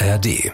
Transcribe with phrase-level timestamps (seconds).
[0.00, 0.52] ARD.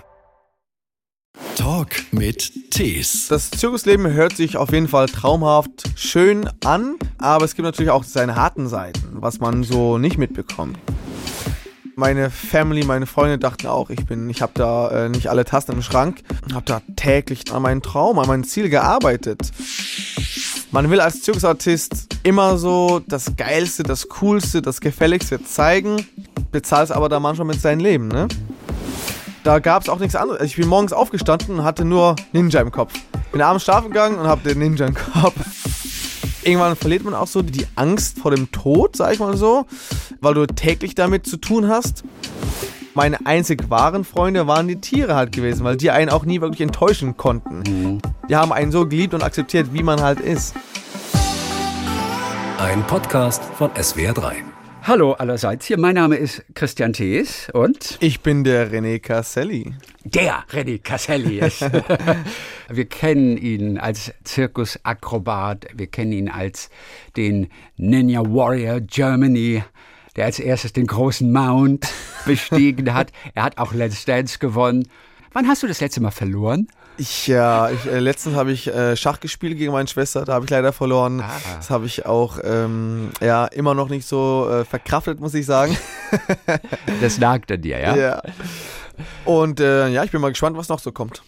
[1.54, 3.28] Talk mit Tees.
[3.28, 8.04] Das Zirkusleben hört sich auf jeden Fall traumhaft schön an, aber es gibt natürlich auch
[8.04, 10.78] seine harten Seiten, was man so nicht mitbekommt.
[11.94, 15.72] Meine Family, meine Freunde dachten auch, ich bin, ich habe da äh, nicht alle Tasten
[15.72, 16.22] im Schrank,
[16.54, 19.52] habe da täglich an meinen Traum, an mein Ziel gearbeitet.
[20.70, 26.06] Man will als Zirkusartist immer so das Geilste, das Coolste, das Gefälligste zeigen,
[26.50, 28.26] bezahlt es aber da manchmal mit seinem Leben, ne?
[29.44, 30.40] Da gab es auch nichts anderes.
[30.42, 32.94] Ich bin morgens aufgestanden und hatte nur Ninja im Kopf.
[33.30, 35.34] Bin abends schlafen gegangen und habe den Ninja im Kopf.
[36.42, 39.66] Irgendwann verliert man auch so die Angst vor dem Tod, sag ich mal so,
[40.22, 42.04] weil du täglich damit zu tun hast.
[42.94, 46.62] Meine einzig wahren Freunde waren die Tiere halt gewesen, weil die einen auch nie wirklich
[46.62, 48.00] enttäuschen konnten.
[48.30, 50.54] Die haben einen so geliebt und akzeptiert, wie man halt ist.
[52.58, 54.53] Ein Podcast von SWR3.
[54.86, 59.72] Hallo allerseits, hier mein Name ist Christian Thees und Ich bin der René Casselli.
[60.04, 61.62] der René Casselli ist.
[62.68, 66.68] wir kennen ihn als Zirkusakrobat, wir kennen ihn als
[67.16, 69.64] den Ninja Warrior Germany,
[70.16, 71.88] der als erstes den großen Mount
[72.26, 73.10] bestiegen hat.
[73.34, 74.86] Er hat auch Let's Dance gewonnen.
[75.32, 76.68] Wann hast du das letzte Mal verloren?
[76.96, 80.44] Ich, ja, ich, äh, letztens habe ich äh, Schach gespielt gegen meine Schwester, da habe
[80.44, 81.20] ich leider verloren.
[81.20, 81.30] Ah.
[81.56, 85.76] Das habe ich auch ähm, ja, immer noch nicht so äh, verkraftet, muss ich sagen.
[87.00, 87.96] Das nagt an dir, ja?
[87.96, 88.22] ja.
[89.24, 91.22] Und äh, ja, ich bin mal gespannt, was noch so kommt.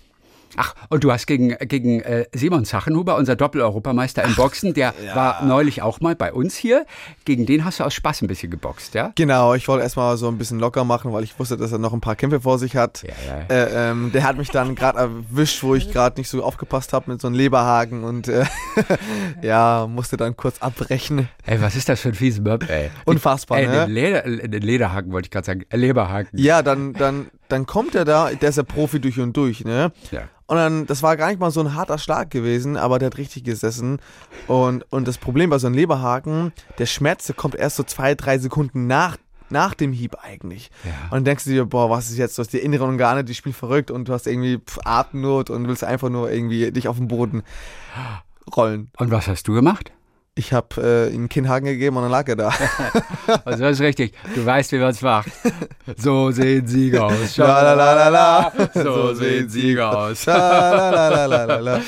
[0.56, 5.44] Ach, und du hast gegen, gegen äh, Simon Zachenhuber, unser Doppel-Europameister im Boxen, der war
[5.44, 6.86] neulich auch mal bei uns hier.
[7.24, 9.12] Gegen den hast du aus Spaß ein bisschen geboxt, ja?
[9.14, 11.92] Genau, ich wollte erstmal so ein bisschen locker machen, weil ich wusste, dass er noch
[11.92, 13.02] ein paar Kämpfe vor sich hat.
[13.02, 13.54] Ja, ja.
[13.54, 17.10] Äh, ähm, der hat mich dann gerade erwischt, wo ich gerade nicht so aufgepasst habe
[17.10, 18.44] mit so einem Leberhaken und äh,
[19.42, 21.28] ja, musste dann kurz abbrechen.
[21.44, 22.90] Ey, was ist das für ein fies Möb, ey?
[23.04, 23.86] Unfassbar, Ey, ne?
[23.86, 25.64] den, Leder, den Lederhaken wollte ich gerade sagen.
[25.68, 26.38] Äh, Leberhaken.
[26.38, 29.92] Ja, dann, dann, dann kommt er da, der ist ja Profi durch und durch, ne?
[30.10, 30.22] Ja.
[30.46, 33.18] Und dann, das war gar nicht mal so ein harter Schlag gewesen, aber der hat
[33.18, 33.98] richtig gesessen.
[34.46, 38.14] Und, und das Problem bei so einem Leberhaken, der Schmerz, der kommt erst so zwei,
[38.14, 39.16] drei Sekunden nach,
[39.50, 40.70] nach dem Hieb eigentlich.
[40.84, 40.90] Ja.
[41.04, 42.38] Und dann denkst du dir, boah, was ist jetzt?
[42.38, 45.66] Du hast die inneren Organe, die spielen verrückt und du hast irgendwie pff, Atemnot und
[45.66, 47.42] willst einfach nur irgendwie dich auf den Boden
[48.54, 48.90] rollen.
[48.98, 49.90] Und was hast du gemacht?
[50.38, 52.52] Ich habe äh, ihm einen Kinnhaken gegeben und dann lag er da.
[53.44, 54.12] Also das ist richtig.
[54.34, 55.30] Du weißt, wie man es macht.
[55.96, 57.36] So sehen Sieger aus.
[57.38, 58.52] La, la, la, la, la.
[58.74, 60.26] So sehen Sieger aus.
[60.26, 61.80] La,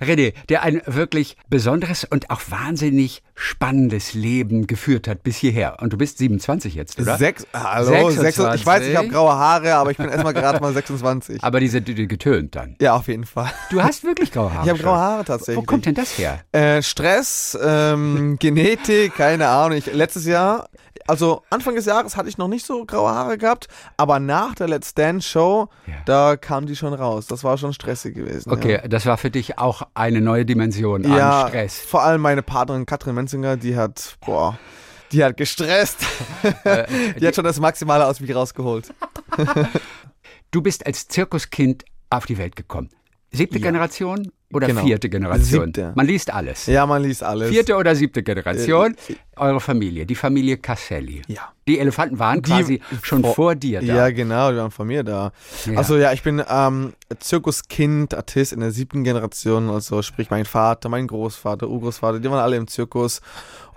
[0.00, 5.76] René, der ein wirklich besonderes und auch wahnsinnig spannendes Leben geführt hat bis hierher.
[5.80, 7.18] Und du bist 27 jetzt, oder?
[7.18, 8.20] Sechs, hallo, 26.
[8.20, 11.42] sechs, ich weiß, ich habe graue Haare, aber ich bin erstmal gerade mal 26.
[11.42, 12.76] Aber die sind getönt dann.
[12.80, 13.52] Ja, auf jeden Fall.
[13.70, 14.64] Du hast wirklich graue Haare.
[14.64, 15.56] Ich habe graue Haare tatsächlich.
[15.56, 16.40] Wo kommt denn das her?
[16.52, 19.78] Äh, Stress, ähm, Genetik, keine Ahnung.
[19.78, 20.68] Ich, letztes Jahr,
[21.06, 24.68] also Anfang des Jahres hatte ich noch nicht so graue Haare gehabt, aber nach der
[24.68, 25.94] Let's Dance Show, Ja.
[26.04, 27.26] da kamen die schon raus.
[27.26, 28.50] Das war schon stressig gewesen.
[28.52, 31.78] Okay, das war für dich auch eine neue Dimension Ja, ja an Stress.
[31.80, 34.58] vor allem meine Partnerin Katrin Menzinger, die hat, boah,
[35.12, 35.98] die hat gestresst.
[36.64, 36.86] Äh,
[37.20, 38.92] die hat schon das Maximale aus mich rausgeholt.
[40.50, 42.88] Du bist als Zirkuskind auf die Welt gekommen.
[43.32, 44.84] Siebte Generation oder Genau.
[44.84, 45.64] vierte Generation?
[45.66, 45.92] Siebte.
[45.94, 46.66] Man liest alles.
[46.66, 47.50] Ja, man liest alles.
[47.50, 48.94] Vierte oder siebte Generation?
[49.08, 51.20] Äh, Eure Familie, die Familie Casselli.
[51.26, 51.52] Ja.
[51.68, 53.86] Die Elefanten waren Die- quasi schon vor- vor, dir da.
[53.86, 55.32] Ja, genau, die waren von mir da.
[55.66, 55.76] Ja.
[55.76, 60.88] Also ja, ich bin ähm, Zirkuskind, Artist in der siebten Generation, also sprich mein Vater,
[60.88, 63.20] mein Großvater, Urgroßvater, die waren alle im Zirkus.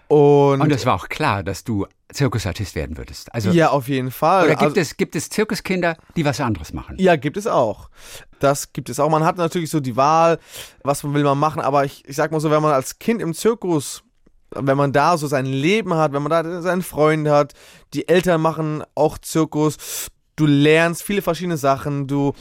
[0.09, 3.33] Und, Und es war auch klar, dass du Zirkusartist werden würdest.
[3.33, 4.45] Also, ja, auf jeden Fall.
[4.45, 6.95] oder gibt, also, es, gibt es Zirkuskinder, die was anderes machen?
[6.97, 7.91] ja, gibt es auch.
[8.39, 9.09] Das gibt es auch.
[9.09, 10.39] Man hat natürlich so die Wahl,
[10.83, 13.21] was man will man machen, aber ich, ich sag mal so, wenn man als Kind
[13.21, 14.03] im Zirkus,
[14.49, 17.53] wenn man da so sein Leben hat, wenn man da seine Freunde hat,
[17.93, 22.33] die Eltern machen auch Zirkus, du lernst viele verschiedene Sachen, du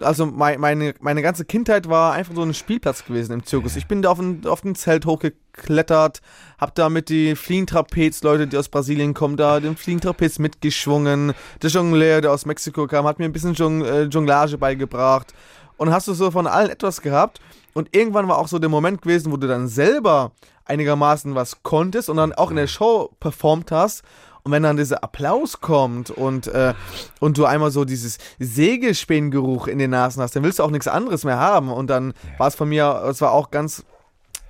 [0.00, 3.76] also mein, meine, meine ganze Kindheit war einfach so ein Spielplatz gewesen im Zirkus.
[3.76, 6.20] Ich bin da auf ein, auf ein Zelt hochgeklettert,
[6.58, 11.34] hab da mit die Fliegentrapez-Leute, die aus Brasilien kommen, da den Fliegentrapez mitgeschwungen.
[11.62, 15.34] Der Jongleur, der aus Mexiko kam, hat mir ein bisschen Jong, äh, Jonglage beigebracht.
[15.76, 17.40] Und hast du so von allen etwas gehabt.
[17.74, 20.32] Und irgendwann war auch so der Moment gewesen, wo du dann selber
[20.64, 24.02] einigermaßen was konntest und dann auch in der Show performt hast.
[24.48, 26.72] Und wenn dann dieser Applaus kommt und, äh,
[27.20, 30.88] und du einmal so dieses Sägespäengeruch in den Nasen hast, dann willst du auch nichts
[30.88, 31.68] anderes mehr haben.
[31.68, 33.84] Und dann war es von mir, es war auch ganz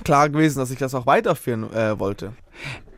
[0.05, 2.33] klar gewesen, dass ich das auch weiterführen äh, wollte.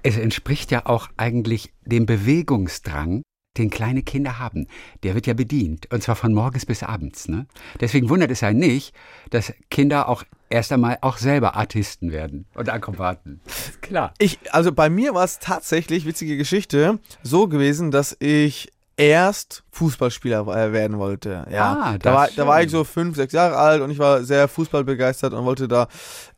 [0.02, 3.23] Es entspricht ja auch eigentlich dem Bewegungsdrang,
[3.58, 4.67] den kleine Kinder haben.
[5.02, 7.29] Der wird ja bedient, und zwar von morgens bis abends.
[7.29, 7.47] Ne?
[7.81, 8.94] Deswegen wundert es einen nicht,
[9.31, 13.41] dass Kinder auch erst einmal auch selber Artisten werden und Akrobaten.
[13.81, 14.14] Klar.
[14.19, 20.43] Ich, also bei mir war es tatsächlich, witzige Geschichte, so gewesen, dass ich erst Fußballspieler
[20.43, 21.47] äh, werden wollte.
[21.50, 24.23] Ja, Ah, da, war, da war ich so fünf, sechs Jahre alt und ich war
[24.25, 25.88] sehr fußballbegeistert und wollte da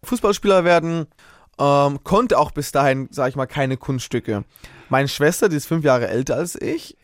[0.05, 1.07] Fußballspieler werden.
[1.59, 4.45] Ähm, konnte auch bis dahin, sag ich mal, keine Kunststücke.
[4.89, 6.97] Meine Schwester, die ist fünf Jahre älter als ich,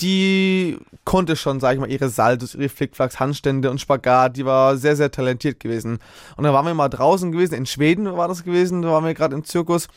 [0.00, 4.36] die konnte schon, sag ich mal, ihre Saltos, ihre Flickflacks, Handstände und Spagat.
[4.36, 5.98] Die war sehr, sehr talentiert gewesen.
[6.36, 9.14] Und dann waren wir mal draußen gewesen, in Schweden war das gewesen, da waren wir
[9.14, 9.88] gerade im Zirkus.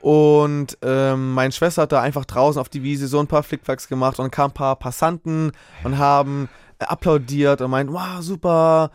[0.00, 3.88] Und ähm, meine Schwester hat da einfach draußen auf die Wiese so ein paar Flickflacks
[3.88, 5.52] gemacht und kamen ein paar Passanten
[5.84, 6.48] und haben
[6.78, 8.90] applaudiert und meinten, wow, super.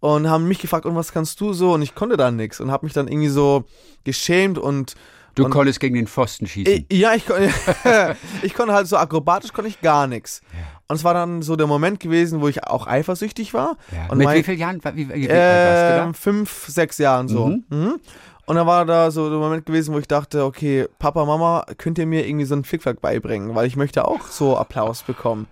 [0.00, 1.74] Und haben mich gefragt, und was kannst du so?
[1.74, 3.64] Und ich konnte da nichts und habe mich dann irgendwie so
[4.04, 4.94] geschämt und
[5.34, 6.86] Du Und- konntest gegen den Pfosten schießen.
[6.88, 7.24] ich, ja, ich,
[8.42, 10.42] ich konnte halt so akrobatisch konnte ich gar nichts.
[10.88, 13.76] Und es war dann so der Moment gewesen, wo ich auch eifersüchtig war.
[13.92, 14.10] ja.
[14.10, 14.80] Und Mit mein- wie vielen Jahren?
[14.94, 17.46] Wie, wie, wie Ähm, fünf, sechs Jahren so.
[17.46, 17.64] Mhm.
[17.70, 18.00] Mhm.
[18.46, 21.98] Und dann war da so der Moment gewesen, wo ich dachte, okay, Papa, Mama, könnt
[21.98, 25.46] ihr mir irgendwie so einen Flickflack beibringen, weil ich möchte auch so Applaus bekommen.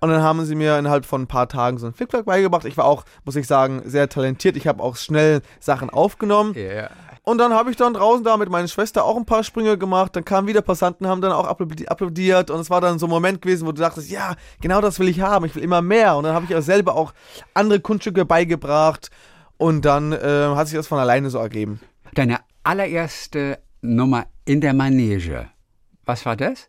[0.00, 2.66] Und dann haben sie mir innerhalb von ein paar Tagen so einen Flickflack beigebracht.
[2.66, 4.54] Ich war auch, muss ich sagen, sehr talentiert.
[4.58, 6.52] Ich habe auch schnell Sachen aufgenommen.
[6.52, 6.90] da?
[7.26, 10.14] Und dann habe ich dann draußen da mit meiner Schwester auch ein paar Sprünge gemacht.
[10.14, 12.50] Dann kamen wieder Passanten, haben dann auch applaudiert- applaudiert.
[12.50, 15.08] Und es war dann so ein Moment gewesen, wo du dachtest, ja, genau das will
[15.08, 15.46] ich haben.
[15.46, 16.16] Ich will immer mehr.
[16.16, 17.14] Und dann habe ich auch selber auch
[17.54, 19.10] andere Kunststücke beigebracht.
[19.56, 21.80] Und dann äh, hat sich das von alleine so ergeben.
[22.12, 25.48] Deine allererste Nummer in der Manege.
[26.04, 26.68] Was war das?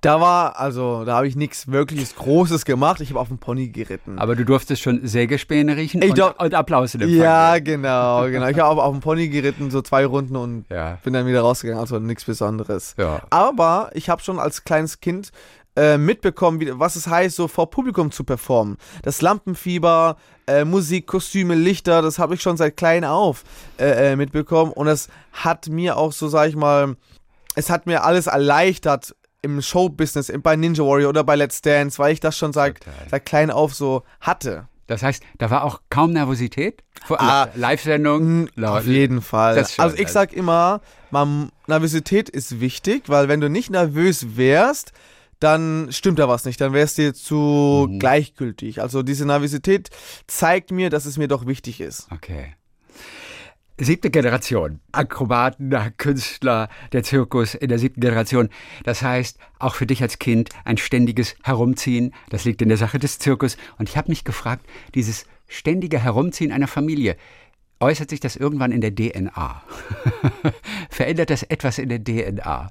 [0.00, 3.00] Da war, also, da habe ich nichts wirkliches Großes gemacht.
[3.00, 4.18] Ich habe auf dem Pony geritten.
[4.18, 7.64] Aber du durftest schon Sägespäne riechen Ich und, glaub- und Applaus in Empfang ja, nehmen.
[7.64, 8.48] genau, genau.
[8.48, 10.98] Ich habe auf dem Pony geritten, so zwei Runden und Ja.
[11.02, 11.80] bin dann wieder rausgegangen.
[11.80, 12.94] Also nichts Besonderes.
[12.98, 13.22] Ja.
[13.30, 15.30] Aber ich habe schon als kleines Kind
[15.76, 18.78] äh, mitbekommen, wie, was es heißt, so vor Publikum zu performen.
[19.02, 20.16] Das Lampenfieber,
[20.48, 23.44] äh, Musik, Kostüme, Lichter, das habe ich schon seit klein auf
[23.78, 24.72] äh, äh, mitbekommen.
[24.72, 26.96] Und das hat mir auch so, sag ich mal,
[27.54, 32.12] es hat mir alles erleichtert im Showbusiness, bei Ninja Warrior oder bei Let's Dance, weil
[32.12, 32.94] ich das schon seit, Total.
[33.10, 34.68] seit klein auf so hatte.
[34.86, 36.82] Das heißt, da war auch kaum Nervosität?
[37.04, 38.48] Vor Ah, Live-Sendung?
[38.62, 39.56] Auf jeden Fall.
[39.76, 40.80] Also ich sag immer,
[41.10, 44.92] man, Nervosität ist wichtig, weil wenn du nicht nervös wärst,
[45.40, 47.98] dann stimmt da was nicht, dann wärst du dir zu Mhm.
[48.00, 48.80] gleichgültig.
[48.82, 49.90] Also diese Nervosität
[50.26, 52.08] zeigt mir, dass es mir doch wichtig ist.
[52.10, 52.54] Okay.
[53.80, 54.80] Siebte Generation.
[54.90, 58.48] Akrobaten, Künstler, der Zirkus in der siebten Generation.
[58.84, 62.12] Das heißt, auch für dich als Kind ein ständiges Herumziehen.
[62.28, 63.56] Das liegt in der Sache des Zirkus.
[63.78, 67.16] Und ich habe mich gefragt, dieses ständige Herumziehen einer Familie,
[67.80, 69.62] äußert sich das irgendwann in der DNA?
[70.90, 72.70] Verändert das etwas in der DNA?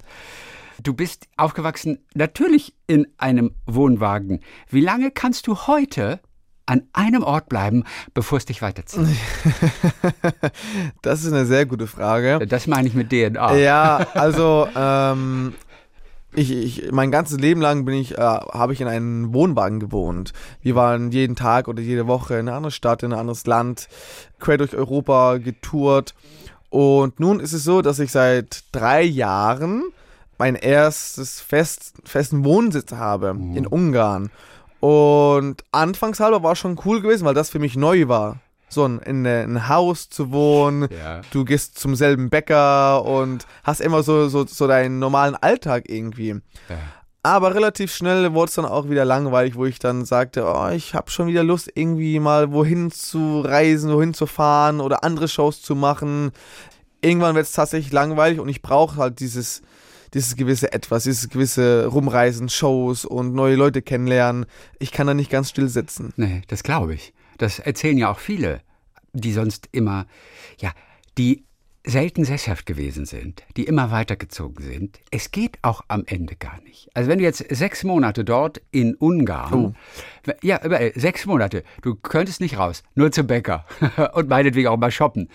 [0.82, 4.40] Du bist aufgewachsen natürlich in einem Wohnwagen.
[4.68, 6.20] Wie lange kannst du heute
[6.68, 7.84] an einem Ort bleiben,
[8.14, 9.06] bevor es dich weiterzieht?
[11.02, 12.46] Das ist eine sehr gute Frage.
[12.46, 13.56] Das meine ich mit DNA.
[13.56, 15.54] Ja, also ähm,
[16.34, 20.32] ich, ich, mein ganzes Leben lang bin ich, äh, habe ich in einem Wohnwagen gewohnt.
[20.62, 23.88] Wir waren jeden Tag oder jede Woche in eine andere Stadt, in ein anderes Land,
[24.38, 26.14] quer durch Europa getourt.
[26.68, 29.84] Und nun ist es so, dass ich seit drei Jahren
[30.36, 34.30] mein erstes fest, festen Wohnsitz habe in Ungarn.
[34.80, 38.36] Und anfangs halber war schon cool gewesen, weil das für mich neu war.
[38.70, 41.22] So ein, in ein Haus zu wohnen, Ja.
[41.30, 46.28] du gehst zum selben Bäcker und hast immer so, so, so deinen normalen Alltag irgendwie.
[46.68, 46.76] Ja.
[47.22, 50.94] Aber relativ schnell wurde es dann auch wieder langweilig, wo ich dann sagte, oh, ich
[50.94, 55.60] habe schon wieder Lust, irgendwie mal wohin zu reisen, wohin zu fahren oder andere Shows
[55.62, 56.30] zu machen.
[57.00, 59.62] Irgendwann wird es tatsächlich langweilig und ich brauche halt dieses,
[60.14, 64.46] dieses gewisse Etwas, dieses gewisse Rumreisen, Shows und neue Leute kennenlernen.
[64.78, 66.12] Ich kann da nicht ganz still sitzen.
[66.16, 67.12] Nee, das glaube ich.
[67.38, 68.60] Das erzählen ja auch viele,
[69.12, 70.06] die sonst immer,
[70.58, 70.72] ja,
[71.16, 71.44] die
[71.88, 75.00] selten sesshaft gewesen sind, die immer weitergezogen sind.
[75.10, 76.90] Es geht auch am Ende gar nicht.
[76.94, 79.76] Also wenn du jetzt sechs Monate dort in Ungarn,
[80.42, 83.64] ja, aber, äh, sechs Monate, du könntest nicht raus, nur zum Bäcker
[84.14, 85.28] und meinetwegen auch mal shoppen.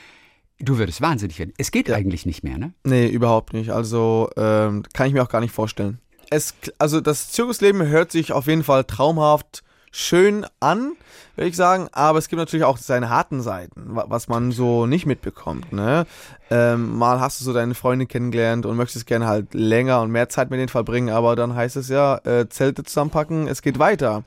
[0.60, 1.53] Du würdest wahnsinnig werden.
[1.57, 2.74] Es geht eigentlich nicht mehr, ne?
[2.83, 3.72] Nee, überhaupt nicht.
[3.72, 6.00] Also ähm, kann ich mir auch gar nicht vorstellen.
[6.29, 10.93] Es, also das Zirkusleben hört sich auf jeden Fall traumhaft schön an,
[11.36, 14.88] würde ich sagen, aber es gibt natürlich auch seine harten Seiten, wa- was man so
[14.88, 15.72] nicht mitbekommt.
[15.72, 16.07] Ne?
[16.50, 20.29] Ähm, mal hast du so deine Freunde kennengelernt und möchtest gerne halt länger und mehr
[20.29, 24.24] Zeit mit denen verbringen, aber dann heißt es ja, äh, Zelte zusammenpacken, es geht weiter.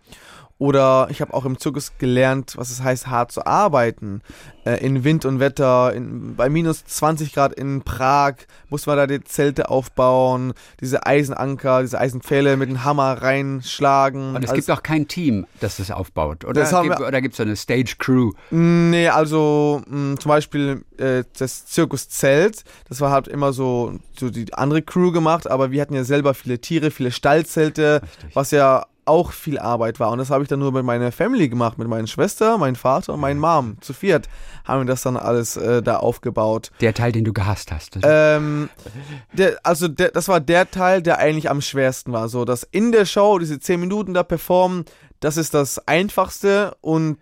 [0.59, 4.23] Oder ich habe auch im Zirkus gelernt, was es heißt, hart zu arbeiten.
[4.65, 8.37] Äh, in Wind und Wetter, in, bei minus 20 Grad in Prag
[8.71, 14.31] muss man da die Zelte aufbauen, diese Eisenanker, diese Eisenpfähle mit dem Hammer reinschlagen.
[14.35, 16.45] Und es Also- gibt auch kein Team, das das aufbaut.
[16.47, 18.33] Oder Das gibt, wir- oder gibt es so eine Stage Crew?
[18.51, 24.53] Nee, also mh, zum Beispiel äh, das Zirkuszelt, das war halt immer so, so die
[24.55, 28.35] andere Crew gemacht, aber wir hatten ja selber viele Tiere, viele Stallzelte, Richtig.
[28.37, 30.11] was ja auch viel Arbeit war.
[30.11, 33.15] Und das habe ich dann nur mit meiner Family gemacht, mit meiner Schwester, meinem Vater
[33.15, 33.77] und meinem Mom.
[33.81, 34.29] Zu viert
[34.65, 36.71] haben wir das dann alles äh, da aufgebaut.
[36.81, 37.99] Der Teil, den du gehasst hast.
[38.03, 38.69] Ähm,
[39.33, 42.29] der, also der, das war der Teil, der eigentlich am schwersten war.
[42.29, 44.85] So, dass in der Show diese zehn Minuten da performen,
[45.21, 47.19] das ist das Einfachste und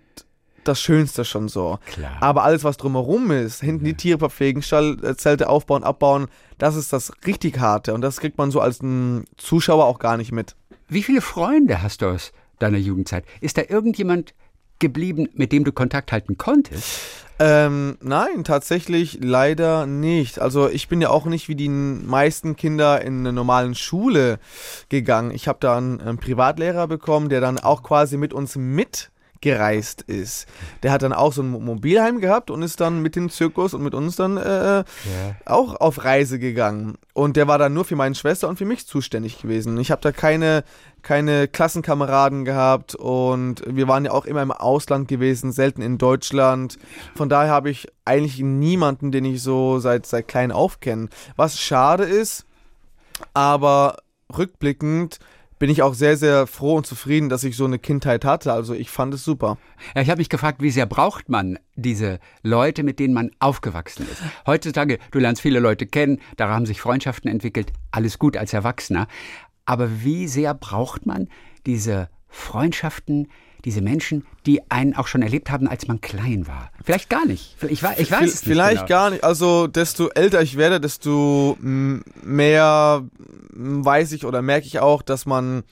[0.64, 1.78] das Schönste schon so.
[1.86, 2.16] Klar.
[2.20, 7.12] Aber alles, was drumherum ist, hinten die Tiere verpflegen, Stallzelte aufbauen, abbauen, das ist das
[7.26, 7.94] richtig harte.
[7.94, 10.56] Und das kriegt man so als ein Zuschauer auch gar nicht mit.
[10.88, 13.24] Wie viele Freunde hast du aus deiner Jugendzeit?
[13.40, 14.34] Ist da irgendjemand
[14.78, 17.00] geblieben, mit dem du Kontakt halten konntest?
[17.38, 20.38] Ähm, nein, tatsächlich leider nicht.
[20.38, 24.38] Also ich bin ja auch nicht wie die meisten Kinder in eine normalen Schule
[24.88, 25.32] gegangen.
[25.32, 29.10] Ich habe da einen, einen Privatlehrer bekommen, der dann auch quasi mit uns mit
[29.44, 30.48] gereist ist.
[30.82, 33.82] Der hat dann auch so ein Mobilheim gehabt und ist dann mit dem Zirkus und
[33.82, 34.84] mit uns dann äh, ja.
[35.44, 36.96] auch auf Reise gegangen.
[37.12, 39.76] Und der war dann nur für meine Schwester und für mich zuständig gewesen.
[39.78, 40.64] Ich habe da keine,
[41.02, 46.78] keine Klassenkameraden gehabt und wir waren ja auch immer im Ausland gewesen, selten in Deutschland.
[47.14, 51.10] Von daher habe ich eigentlich niemanden, den ich so seit, seit klein auf kenne.
[51.36, 52.46] Was schade ist,
[53.34, 53.98] aber
[54.34, 55.18] rückblickend
[55.58, 58.52] bin ich auch sehr, sehr froh und zufrieden, dass ich so eine Kindheit hatte.
[58.52, 59.58] Also ich fand es super.
[59.94, 64.06] Ja, ich habe mich gefragt, wie sehr braucht man diese Leute, mit denen man aufgewachsen
[64.10, 64.22] ist?
[64.46, 69.06] Heutzutage, du lernst viele Leute kennen, da haben sich Freundschaften entwickelt, alles gut als Erwachsener.
[69.64, 71.28] Aber wie sehr braucht man
[71.66, 73.28] diese Freundschaften,
[73.64, 76.70] diese Menschen, die einen auch schon erlebt haben, als man klein war.
[76.82, 77.56] Vielleicht gar nicht.
[77.68, 78.52] Ich, weiß, ich weiß es nicht.
[78.52, 79.00] Vielleicht genau.
[79.00, 79.24] gar nicht.
[79.24, 83.02] Also, desto älter ich werde, desto mehr
[83.52, 85.62] weiß ich oder merke ich auch, dass man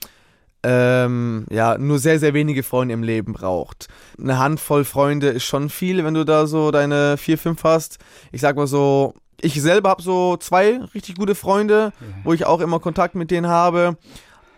[0.63, 3.87] ähm, ja nur sehr, sehr wenige Freunde im Leben braucht.
[4.17, 7.99] Eine Handvoll Freunde ist schon viel, wenn du da so deine vier, fünf hast.
[8.31, 11.91] Ich sag mal so, ich selber habe so zwei richtig gute Freunde,
[12.23, 13.97] wo ich auch immer Kontakt mit denen habe,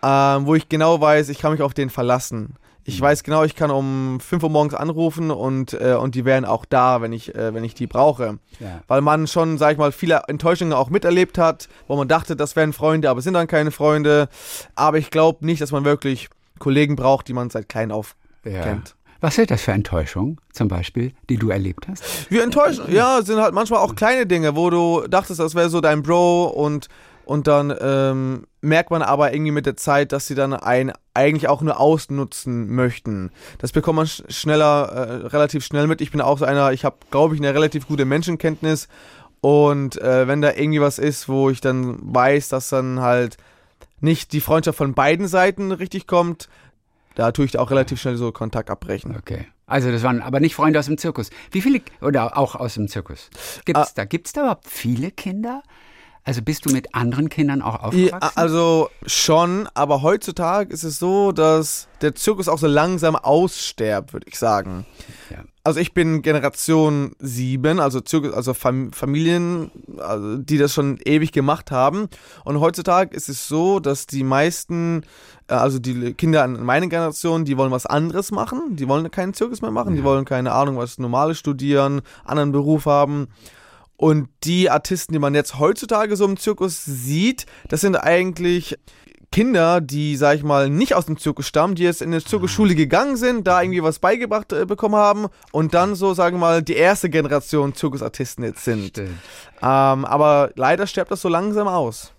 [0.03, 2.55] ähm, wo ich genau weiß, ich kann mich auf den verlassen.
[2.87, 6.45] Ich weiß genau, ich kann um 5 Uhr morgens anrufen und, äh, und die wären
[6.45, 8.37] auch da, wenn ich, äh, wenn ich die brauche.
[8.59, 8.81] Ja.
[8.87, 12.55] Weil man schon, sag ich mal, viele Enttäuschungen auch miterlebt hat, wo man dachte, das
[12.55, 14.29] wären Freunde, aber es sind dann keine Freunde.
[14.75, 18.61] Aber ich glaube nicht, dass man wirklich Kollegen braucht, die man seit klein auf ja.
[18.61, 18.95] kennt.
[19.19, 22.29] Was sind das für Enttäuschungen, zum Beispiel, die du erlebt hast?
[22.29, 25.81] Wir enttäuschen, ja, sind halt manchmal auch kleine Dinge, wo du dachtest, das wäre so
[25.81, 26.87] dein Bro und
[27.25, 31.47] und dann ähm, merkt man aber irgendwie mit der Zeit, dass sie dann einen eigentlich
[31.47, 33.31] auch nur ausnutzen möchten.
[33.59, 36.01] Das bekommt man sch schneller, äh, relativ schnell mit.
[36.01, 38.87] Ich bin auch so einer, ich habe, glaube ich, eine relativ gute Menschenkenntnis.
[39.41, 43.37] Und äh, wenn da irgendwie was ist, wo ich dann weiß, dass dann halt
[44.01, 46.49] nicht die Freundschaft von beiden Seiten richtig kommt,
[47.15, 49.15] da tue ich da auch relativ schnell so Kontakt abbrechen.
[49.17, 49.47] Okay.
[49.67, 51.29] Also das waren aber nicht Freunde aus dem Zirkus.
[51.51, 53.29] Wie viele, oder auch aus dem Zirkus?
[53.65, 53.93] Gibt's ah.
[53.95, 55.63] da, gibt's da überhaupt viele Kinder?
[56.25, 58.19] Also bist du mit anderen Kindern auch aufgewachsen?
[58.21, 64.11] Ja, also schon, aber heutzutage ist es so, dass der Zirkus auch so langsam aussterbt,
[64.11, 64.87] würde ich sagen.
[65.29, 65.43] Ja.
[65.63, 71.31] Also ich bin Generation 7, also Zirkus, also Fam Familien, also die das schon ewig
[71.31, 72.07] gemacht haben.
[72.43, 75.03] Und heutzutage ist es so, dass die meisten,
[75.47, 78.75] äh, also die Kinder in meiner Generation, die wollen was anderes machen.
[78.75, 79.93] Die wollen keinen Zirkus mehr machen.
[79.93, 80.01] Ja.
[80.01, 83.27] Die wollen keine Ahnung, was normales studieren, anderen Beruf haben.
[83.97, 88.77] Und die Artisten, die man jetzt heutzutage so im Zirkus sieht, das sind eigentlich
[89.31, 92.75] Kinder, die, sag ich mal, nicht aus dem Zirkus stammen, die jetzt in eine Zirkusschule
[92.75, 96.63] gegangen sind, da irgendwie was beigebracht äh, bekommen haben und dann so, sagen wir mal,
[96.63, 98.97] die erste Generation Zirkusartisten jetzt sind.
[98.97, 99.09] Ähm,
[99.61, 102.13] aber leider stirbt das so langsam aus.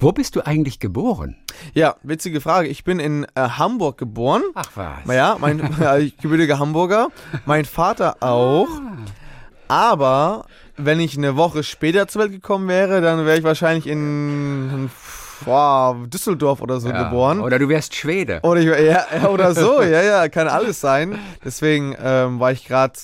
[0.00, 1.36] Wo bist du eigentlich geboren?
[1.74, 2.68] Ja, witzige Frage.
[2.68, 4.42] Ich bin in äh, Hamburg geboren.
[4.54, 5.04] Ach was.
[5.04, 7.08] Naja, mein äh, gebürtiger Hamburger.
[7.44, 8.68] Mein Vater auch.
[8.68, 8.96] Ah.
[9.70, 10.46] Aber
[10.76, 14.90] wenn ich eine Woche später zur Welt gekommen wäre, dann wäre ich wahrscheinlich in
[15.44, 17.04] boah, Düsseldorf oder so ja.
[17.04, 17.38] geboren.
[17.38, 18.40] Oder du wärst Schwede.
[18.42, 21.16] Oder, ich, ja, oder so, ja, ja, kann alles sein.
[21.44, 22.94] Deswegen ähm, war ich gerade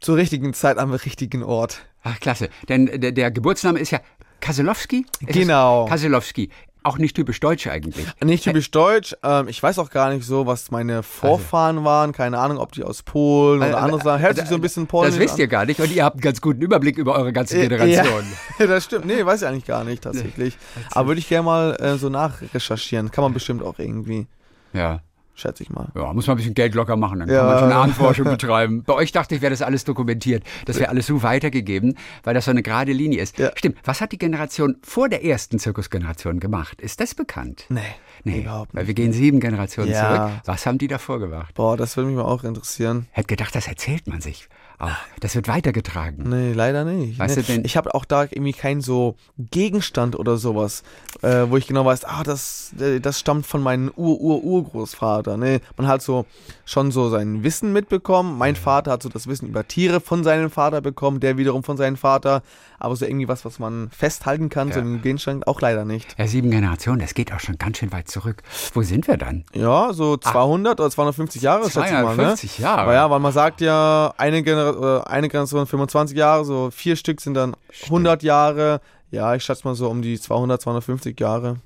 [0.00, 1.80] zur richtigen Zeit am richtigen Ort.
[2.02, 2.48] Ach, klasse.
[2.70, 4.00] Denn der, der Geburtsname ist ja
[4.40, 5.04] Kaselowski?
[5.20, 5.84] Genau.
[5.84, 6.48] Kaselowski.
[6.86, 8.06] Auch nicht typisch deutsch eigentlich.
[8.22, 9.16] Nicht typisch deutsch.
[9.24, 11.88] Ähm, ich weiß auch gar nicht so, was meine Vorfahren also.
[11.88, 12.12] waren.
[12.12, 14.22] Keine Ahnung, ob die aus Polen oder äh, andere Sachen.
[14.22, 16.20] Hört sich so ein bisschen polnisch Das wisst ihr gar nicht und ihr habt einen
[16.20, 18.24] ganz guten Überblick über eure ganze Generation.
[18.58, 19.04] Ja, das stimmt.
[19.04, 20.56] Nee, weiß ich eigentlich gar nicht tatsächlich.
[20.92, 23.10] Aber würde ich gerne mal äh, so nachrecherchieren.
[23.10, 24.28] Kann man bestimmt auch irgendwie.
[24.72, 25.00] Ja
[25.36, 25.88] schätze ich mal.
[25.94, 27.38] Ja, muss man ein bisschen Geld locker machen, dann ja.
[27.38, 28.82] kann man schon Ahnenforschung betreiben.
[28.84, 30.42] Bei euch dachte ich, wäre das alles dokumentiert.
[30.64, 33.38] Das wäre alles so weitergegeben, weil das so eine gerade Linie ist.
[33.38, 33.52] Ja.
[33.54, 33.78] Stimmt.
[33.84, 36.80] Was hat die Generation vor der ersten Zirkusgeneration gemacht?
[36.80, 37.66] Ist das bekannt?
[37.68, 37.80] Nee.
[38.24, 38.80] Nee, überhaupt nicht.
[38.80, 40.16] Weil wir gehen sieben Generationen ja.
[40.16, 40.40] zurück.
[40.44, 41.54] Was haben die davor gemacht?
[41.54, 43.06] Boah, das würde mich mal auch interessieren.
[43.10, 44.48] Hätte gedacht, das erzählt man sich.
[44.78, 44.90] Auch.
[45.20, 46.28] Das wird weitergetragen.
[46.28, 47.18] Nee, leider nicht.
[47.18, 47.42] Weißt nee.
[47.42, 50.82] du denn- ich habe auch da irgendwie keinen so Gegenstand oder sowas,
[51.22, 55.38] äh, wo ich genau weiß, ah, das, äh, das stammt von meinem Ur-Ur-Urgroßvater.
[55.38, 56.26] Nee, man hat so
[56.66, 58.36] schon so sein Wissen mitbekommen.
[58.36, 61.78] Mein Vater hat so das Wissen über Tiere von seinem Vater bekommen, der wiederum von
[61.78, 62.42] seinem Vater.
[62.78, 64.84] Aber so irgendwie was, was man festhalten kann, so Ja.
[64.84, 66.14] einen Gegenstand, auch leider nicht.
[66.18, 68.42] Ja, sieben Generationen, das geht auch schon ganz schön weit zurück.
[68.74, 69.44] Wo sind wir dann?
[69.54, 72.02] Ja, so 200 oder 250 Jahre, schätze ich mal.
[72.02, 72.14] Ne?
[72.14, 72.80] 250 Jahre.
[72.82, 76.96] Aber ja, weil man sagt ja, eine, Gener oder eine Generation 25 Jahre, so vier
[76.96, 77.54] Stück sind dann
[77.84, 78.80] 100 Jahre.
[79.10, 81.56] Ja, ich schätze mal so um die 200, 250 Jahre.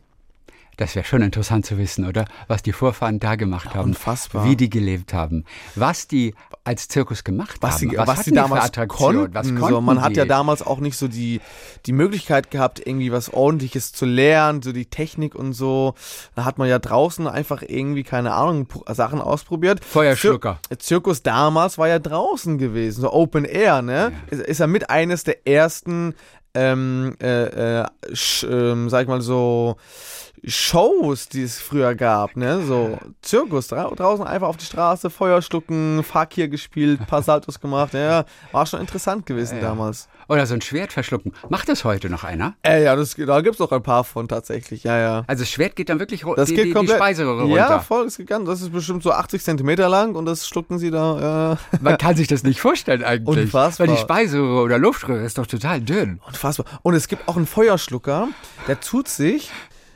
[0.77, 2.25] Das wäre schon interessant zu wissen, oder?
[2.49, 3.91] Was die Vorfahren da gemacht haben.
[3.91, 4.47] unfassbar.
[4.47, 5.45] Wie die gelebt haben.
[5.75, 7.91] Was die als Zirkus gemacht Was haben.
[7.91, 9.33] sie, was was sie damals konnten.
[9.35, 10.17] Was so, konnten man hat die?
[10.17, 11.41] ja damals auch nicht so die,
[11.87, 15.95] die Möglichkeit gehabt, irgendwie was Ordentliches zu lernen, so die Technik und so.
[16.35, 19.85] Da hat man ja draußen einfach irgendwie, keine Ahnung, Sachen ausprobiert.
[19.85, 20.59] Feuerschlucker.
[20.69, 24.13] Zir Zirkus damals war ja draußen gewesen, so Open Air, ne?
[24.29, 26.15] Ist, ist ja mit eines der ersten,
[26.55, 29.77] ähm, äh, äh, sch, ähm, sag ich mal so,
[30.45, 32.63] Shows, die es früher gab, ne?
[32.65, 37.93] So Zirkus, dra draußen einfach auf die Straße, Feuer schlucken, Fakir gespielt, paar Saltos gemacht,
[37.95, 39.63] ja, war schon interessant gewesen Ja.
[39.69, 40.09] damals.
[40.29, 41.33] Oder so ein Schwert verschlucken.
[41.49, 42.55] Macht das heute noch einer?
[42.63, 45.25] Äh, ja, das, da gibt's auch ein paar von tatsächlich, ja, ja.
[45.27, 46.99] Also das Schwert geht dann wirklich Das die, geht die, die komplett.
[46.99, 47.57] Speiseröhre runter.
[47.57, 48.47] Ja, voll, das geht ganz.
[48.47, 52.15] Das ist bestimmt so 80 Zentimeter lang und das schlucken sie da, äh, Man kann
[52.17, 53.45] sich das nicht vorstellen eigentlich.
[53.47, 53.89] Unfassbar.
[53.89, 56.21] Weil die Speiseröhre oder Luftröhre ist doch total dünn.
[56.27, 56.65] Unfassbar.
[56.83, 58.29] Und es gibt auch einen Feuerschlucker,
[58.69, 59.51] der tut sich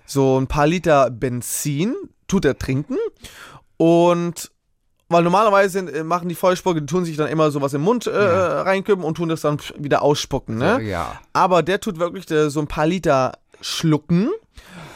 [0.07, 1.95] so ein paar Liter Benzin,
[2.29, 2.97] tut er trinken
[3.77, 4.51] und
[5.09, 8.11] weil normalerweise äh, machen die Feuerspucker, die tun sich dann immer sowas im Mund äh,
[8.25, 8.63] Ja.
[8.63, 10.81] reinkippen und tun das dann wieder ausspucken, ne?
[10.83, 11.21] Ja.
[11.33, 14.31] Aber der tut wirklich äh, so ein paar Liter schlucken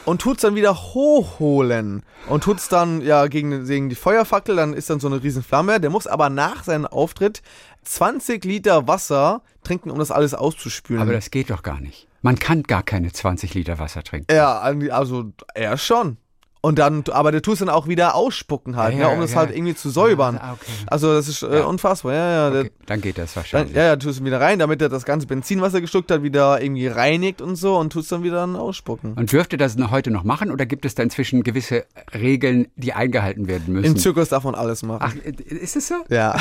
[0.08, 4.88] und tut's dann wieder hochholen und tut's dann ja gegen, gegen die Feuerfackel, dann ist
[4.88, 5.80] dann so eine riesen Flamme.
[5.80, 7.42] Der muss aber nach seinem Auftritt
[7.84, 11.02] 20 Liter Wasser trinken, um das alles auszuspülen.
[11.02, 12.08] Aber das geht doch gar nicht.
[12.22, 14.34] Man kann gar keine 20 Liter Wasser trinken.
[14.34, 16.16] Ja, also er schon.
[16.60, 19.36] Und dann, aber tut es dann auch wieder ausspucken halt, Ja, ne, um das ja.
[19.38, 20.38] halt irgendwie zu säubern.
[20.42, 20.70] Ah, okay.
[20.88, 21.64] Also das ist äh, Ja.
[21.66, 22.60] unfassbar, ja, ja.
[22.60, 23.76] Okay, dann geht das dann, wahrscheinlich.
[23.76, 26.24] ja, ja, tust es wieder rein, damit er das ganze Benzin, was er gestuckt hat,
[26.24, 29.12] wieder irgendwie reinigt und so und tut es dann wieder dann ausspucken.
[29.14, 33.46] Und dürfte das heute noch machen oder gibt es da inzwischen gewisse Regeln, die eingehalten
[33.46, 33.86] werden müssen?
[33.92, 35.00] Im Zirkus darf man alles machen.
[35.00, 35.14] Ach,
[35.46, 35.94] ist es so?
[36.08, 36.36] Ja.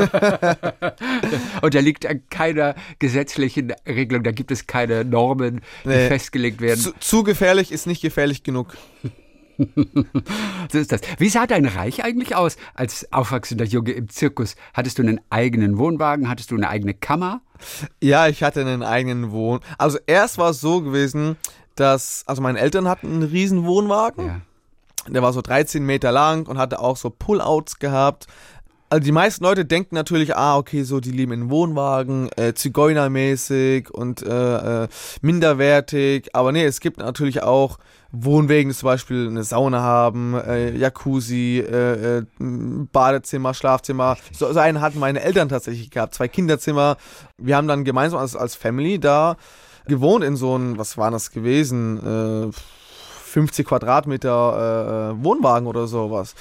[1.62, 6.08] Und da liegt an keiner gesetzlichen Regelung, da gibt es keine Normen, die Nee.
[6.08, 6.80] festgelegt werden.
[6.80, 8.76] zu, zu gefährlich ist nicht gefährlich genug.
[10.72, 11.00] So ist das.
[11.18, 14.54] Wie sah dein Reich eigentlich aus als aufwachsender Junge im Zirkus?
[14.72, 16.28] Hattest du einen eigenen Wohnwagen?
[16.28, 17.40] Hattest du eine eigene Kammer?
[18.00, 19.60] Ja, ich hatte einen eigenen Wohn.
[19.78, 21.36] Also erst war es so gewesen,
[21.74, 24.26] dass, also meine Eltern hatten einen riesen Wohnwagen.
[24.26, 24.40] Ja.
[25.08, 28.26] Der war so 13 Meter lang und hatte auch so Pullouts gehabt.
[28.90, 33.90] Also die meisten Leute denken natürlich, ah, okay, so die leben in Wohnwagen, äh, Zigeunermäßig
[33.90, 34.88] und äh, äh,
[35.22, 36.34] minderwertig.
[36.34, 37.78] Aber nee, es gibt natürlich auch
[38.12, 44.16] Wohnwegen, zum Beispiel eine Sauna haben, äh, Jacuzzi, äh, äh, Badezimmer, Schlafzimmer.
[44.32, 46.96] So, so einen hatten meine Eltern tatsächlich gehabt, zwei Kinderzimmer.
[47.38, 49.36] Wir haben dann gemeinsam als, als Family da
[49.86, 52.50] gewohnt in so einem, was war das gewesen?
[52.50, 52.52] Äh,
[53.24, 56.34] 50 Quadratmeter äh, Wohnwagen oder sowas.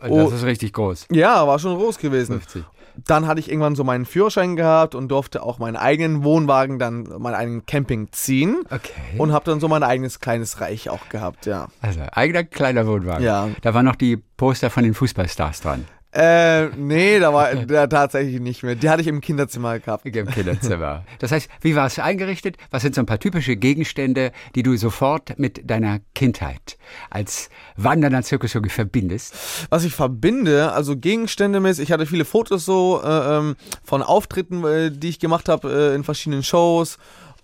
[0.00, 0.28] Das Oh.
[0.28, 1.06] ist richtig groß.
[1.10, 2.40] Ja, war schon groß gewesen.
[2.40, 2.64] 50.
[3.04, 7.04] Dann hatte ich irgendwann so meinen Führerschein gehabt und durfte auch meinen eigenen Wohnwagen, dann
[7.18, 8.58] meinen eigenen Camping ziehen.
[8.66, 9.18] Okay.
[9.18, 11.68] Und habe dann so mein eigenes kleines Reich auch gehabt, ja.
[11.80, 13.24] also eigener kleiner Wohnwagen.
[13.24, 13.48] Ja.
[13.62, 15.84] Da waren noch die Poster von den Fußballstars dran.
[16.16, 18.74] Äh, nee, da war der tatsächlich nicht mehr.
[18.74, 20.06] Die hatte ich im Kinderzimmer gehabt.
[20.06, 21.04] Im Kinderzimmer.
[21.18, 22.56] Das heißt, wie war es eingerichtet?
[22.70, 26.78] Was sind so ein paar typische Gegenstände, die du sofort mit deiner Kindheit
[27.10, 29.34] als wandernder Zirkusjunge verbindest?
[29.68, 34.64] Was ich verbinde, also Gegenstände mit, ich hatte viele Fotos so äh, ähm, von Auftritten,
[34.64, 36.96] äh, die ich gemacht habe äh, in verschiedenen Shows.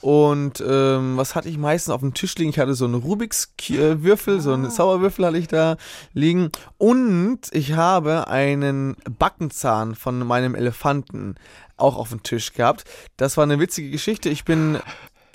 [0.03, 2.51] Und ähm, was hatte ich meistens auf dem Tisch liegen?
[2.51, 5.77] Ich hatte so einen Rubiks Ki- äh, so einen Zauberwürfel hatte ich da
[6.13, 6.51] liegen.
[6.77, 11.37] Und ich habe einen Backenzahn von meinem Elefanten
[11.77, 12.85] auch auf dem Tisch gehabt.
[13.17, 14.29] Das war eine witzige Geschichte.
[14.29, 14.79] Ich bin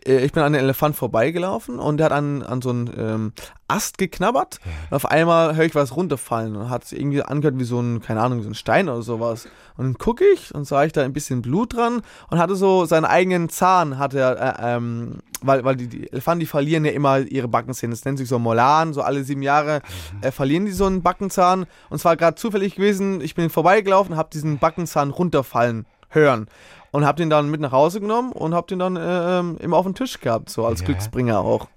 [0.08, 3.34] ich bin an den Elefant vorbeigelaufen und der hat an, an so einen ähm,
[3.68, 7.66] Ast geknabbert und auf einmal höre ich was runterfallen und hat sich irgendwie angehört wie
[7.66, 9.48] so ein, keine Ahnung, so ein Stein oder sowas.
[9.76, 12.86] Und dann gucke ich und sah ich da ein bisschen Blut dran und hatte so
[12.86, 16.92] seinen eigenen Zahn, hatte er, äh, ähm, weil, weil die, die Elefanten, die verlieren ja
[16.92, 17.92] immer ihre Backenzähne.
[17.92, 19.82] Das nennt sich so Molan, so alle sieben Jahre
[20.22, 21.66] äh, verlieren die so einen Backenzahn.
[21.90, 26.48] Und zwar gerade zufällig gewesen, ich bin vorbeigelaufen und habe diesen Backenzahn runterfallen hören.
[26.92, 29.78] Und hab den dann mit nach Hause genommen und hab den dann äh, ähm, immer
[29.78, 30.86] auf den Tisch gehabt, so als Ja.
[30.88, 31.68] Glücksbringer auch.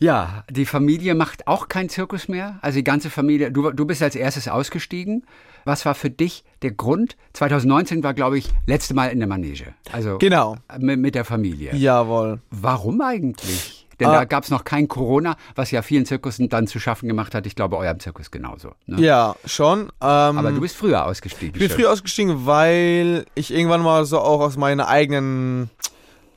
[0.00, 2.58] Ja, die Familie macht auch keinen Zirkus mehr.
[2.62, 3.50] Also die ganze Familie.
[3.50, 5.24] Du, du bist als erstes ausgestiegen.
[5.64, 7.16] Was war für dich der Grund?
[7.32, 9.74] 2019 war, glaube ich, letzte Mal in der Manege.
[9.92, 10.56] Also Genau.
[10.78, 11.74] mit, mit der Familie.
[11.74, 12.40] Jawohl.
[12.50, 13.77] Warum eigentlich?
[14.00, 14.12] Denn Ah.
[14.12, 17.46] da gab es noch kein Corona, was ja vielen Zirkussen dann zu schaffen gemacht hat.
[17.46, 18.72] Ich glaube, eurem Zirkus genauso.
[18.86, 19.00] Ne?
[19.00, 19.80] Ja, schon.
[19.82, 21.54] Ähm, Aber du bist früher ausgestiegen.
[21.60, 25.70] Ich bin früh ausgestiegen, weil ich irgendwann mal so auch aus meiner eigenen,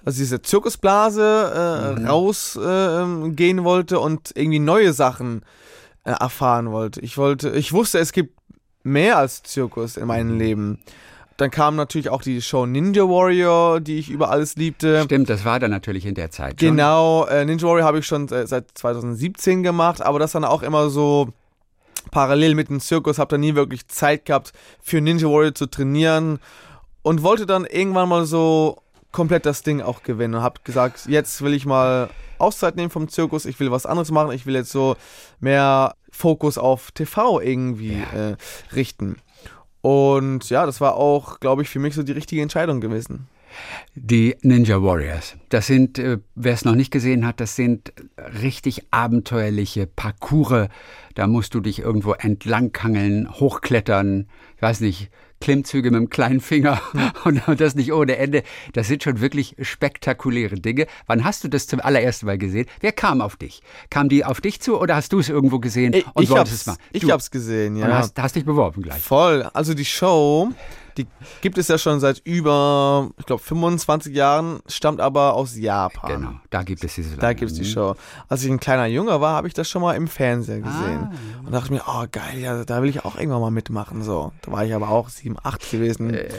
[0.03, 5.43] also diese Zirkusblase äh, rausgehen äh, gehen wollte und irgendwie neue Sachen
[6.03, 6.99] äh, erfahren wollte.
[7.01, 8.35] Ich wollte, ich wusste, es gibt
[8.83, 10.79] mehr als Zirkus in meinem Leben.
[11.41, 15.01] Dann kam natürlich auch die Show Ninja Warrior, die ich über alles liebte.
[15.05, 16.59] Stimmt, das war dann natürlich in der Zeit.
[16.59, 16.69] schon.
[16.69, 20.61] Genau, äh, Ninja Warrior habe ich schon äh, seit 2017 gemacht, aber das dann auch
[20.61, 21.29] immer so
[22.11, 26.37] parallel mit dem Zirkus, habe da nie wirklich Zeit gehabt, für Ninja Warrior zu trainieren
[27.01, 28.77] und wollte dann irgendwann mal so
[29.11, 33.07] komplett das Ding auch gewinnen und habe gesagt, jetzt will ich mal Auszeit nehmen vom
[33.09, 34.95] Zirkus, ich will was anderes machen, ich will jetzt so
[35.39, 38.35] mehr Fokus auf TV irgendwie äh,
[38.75, 39.17] richten.
[39.81, 43.27] Und ja, das war auch, glaube ich, für mich so die richtige Entscheidung gewesen.
[43.95, 45.35] Die Ninja Warriors.
[45.49, 47.91] Das sind, äh, wer es noch nicht gesehen hat, das sind
[48.41, 50.69] richtig abenteuerliche Parcours.
[51.15, 55.09] Da musst du dich irgendwo entlanghangeln, hochklettern, ich weiß nicht,
[55.41, 56.81] Klimmzüge mit dem kleinen Finger
[57.25, 58.43] und das nicht ohne Ende.
[58.73, 60.87] Das sind schon wirklich spektakuläre Dinge.
[61.07, 62.67] Wann hast du das zum allerersten Mal gesehen?
[62.79, 63.61] Wer kam auf dich?
[63.89, 66.51] Kam die auf dich zu oder hast du es irgendwo gesehen Ich, und ich wolltest
[66.51, 66.77] hab's, es mal?
[66.93, 67.11] ich Du.
[67.11, 67.85] hab's gesehen, ja.
[67.87, 69.01] Und hast, hast dich beworben gleich.
[69.01, 69.43] Voll.
[69.53, 70.49] Also die Show,
[70.97, 71.07] die
[71.41, 76.11] gibt es ja schon seit über, ich glaube, 25 Jahren, stammt aber aus Japan.
[76.11, 77.95] Genau, da gibt es diese Da gibt's die Show.
[78.27, 81.09] Als ich ein kleiner Junge war, habe ich das schon mal im Fernseher gesehen.
[81.11, 81.45] Ah.
[81.45, 84.03] Und dachte mir, oh geil, ja, da will ich auch irgendwann mal mitmachen.
[84.03, 86.13] So, da war ich aber auch 7, 8 gewesen.
[86.13, 86.29] Äh.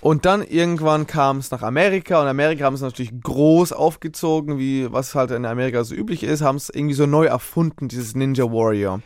[0.00, 4.90] Und dann irgendwann kam es nach Amerika und Amerika haben es natürlich groß aufgezogen, wie
[4.92, 8.44] was halt in Amerika so üblich ist, haben es irgendwie so neu erfunden, dieses Ninja
[8.44, 9.00] Warrior.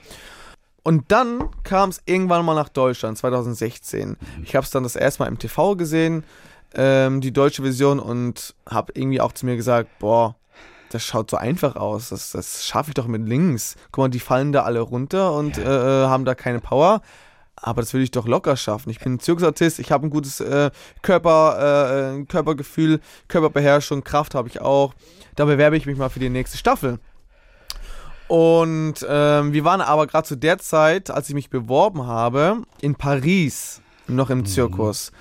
[0.84, 4.18] Und dann kam es irgendwann mal nach Deutschland, 2016.
[4.44, 6.24] Ich habe es dann das erste Mal im TV gesehen,
[6.74, 10.36] ähm, die deutsche Version, und habe irgendwie auch zu mir gesagt, boah,
[10.90, 13.76] das schaut so einfach aus, das, das schaffe ich doch mit links.
[13.92, 17.00] Guck mal, die fallen da alle runter und äh, äh, haben da keine Power.
[17.56, 18.90] Aber das will ich doch locker schaffen.
[18.90, 20.70] Ich bin ein Zirkusartist, ich habe ein gutes äh,
[21.00, 24.92] Körper, äh, Körpergefühl, Körperbeherrschung, Kraft habe ich auch.
[25.34, 26.98] Da bewerbe ich mich mal für die nächste Staffel.
[28.28, 32.94] Und ähm, wir waren aber gerade zu der Zeit, als ich mich beworben habe, in
[32.94, 35.12] Paris, noch im Zirkus.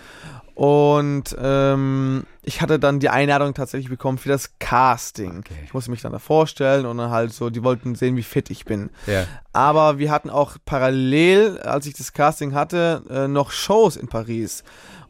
[0.56, 5.40] Und ähm, ich hatte dann die Einladung tatsächlich bekommen für das Casting.
[5.40, 5.56] Okay.
[5.66, 8.52] Ich musste mich dann da vorstellen und dann halt so, die wollten sehen, wie fit
[8.52, 8.92] ich bin.
[9.08, 9.26] Ja.
[9.52, 14.64] Aber wir hatten auch parallel, als ich das Casting hatte, äh, noch Shows in Paris.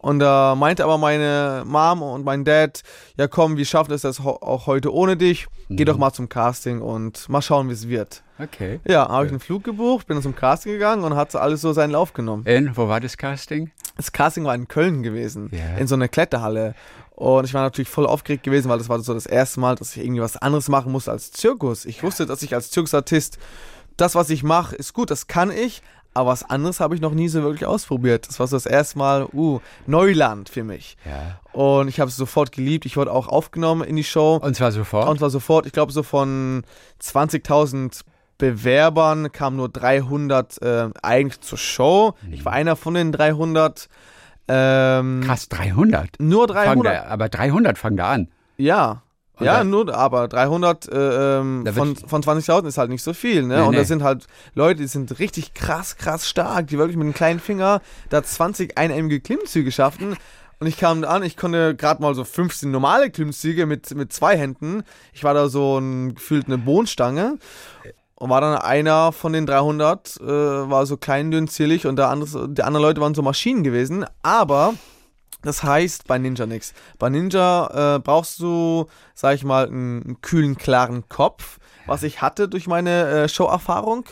[0.04, 2.84] Und da meinte aber meine Mom und mein Dad,
[3.18, 5.48] ja komm, wir schaffen es das auch heute ohne dich.
[5.70, 8.22] Geh doch mal zum Casting und mal schauen, wie es wird.
[8.38, 8.82] Okay.
[8.86, 11.92] Ja, habe ich einen Flug gebucht, bin zum Casting gegangen und hat alles so seinen
[11.92, 12.46] Lauf genommen.
[12.46, 13.72] In, wo war das Casting?
[13.96, 15.78] Das Casting war in Köln gewesen, Ja.
[15.78, 16.76] in so einer Kletterhalle.
[17.12, 19.96] Und ich war natürlich voll aufgeregt gewesen, weil das war so das erste Mal, dass
[19.96, 21.86] ich irgendwie was anderes machen musste als Zirkus.
[21.86, 23.38] Ich wusste, dass ich als Zirkusartist,
[23.96, 25.82] das, was ich mache, ist gut, das kann ich.
[26.14, 28.28] Aber was anderes habe ich noch nie so wirklich ausprobiert.
[28.28, 30.98] Das war so das erste Mal, uh, Neuland für mich.
[31.06, 31.40] Ja.
[31.54, 32.86] Und ich habe es sofort geliebt.
[32.86, 34.36] Ich wurde auch aufgenommen in die Show.
[34.36, 35.10] Und zwar sofort?
[35.10, 36.64] Und zwar sofort, ich glaube, so von
[37.02, 38.02] 20.000
[38.38, 42.14] Bewerbern kamen nur 300 äh, eigentlich zur Show.
[42.32, 43.88] Ich war einer von den 300.
[44.48, 46.20] Ähm, Krass, 300.
[46.20, 46.94] Nur Fangen 300.
[46.94, 48.28] da, aber 300 fangen da an.
[48.58, 49.03] Ja.
[49.40, 53.14] Und ja, dann- nur, aber 300 äh, ähm, von, von 20.000 ist halt nicht so
[53.14, 53.58] viel, ne?
[53.58, 53.78] Nee, und nee.
[53.78, 57.40] das sind halt Leute, die sind richtig krass, krass stark, die wirklich mit einem kleinen
[57.40, 60.16] Finger da 20 einämige Klimmzüge schafften.
[60.60, 64.38] Und ich kam an, ich konnte gerade mal so 15 normale Klimmzüge mit, mit zwei
[64.38, 64.84] Händen.
[65.14, 67.38] Ich war da so ein, gefühlt eine Bohnenstange.
[68.16, 72.08] Und war dann einer von den 300, äh, war so klein, dünn, zierlich und der
[72.08, 74.06] andere, die anderen Leute waren so Maschinen gewesen.
[74.22, 74.76] Aber
[75.44, 76.74] das heißt bei Ninja nichts.
[77.00, 82.22] Bei Ninja äh, brauchst du, sag ich mal, einen, einen kühlen, klaren Kopf, was ich
[82.22, 84.06] hatte durch meine äh, Showerfahrung.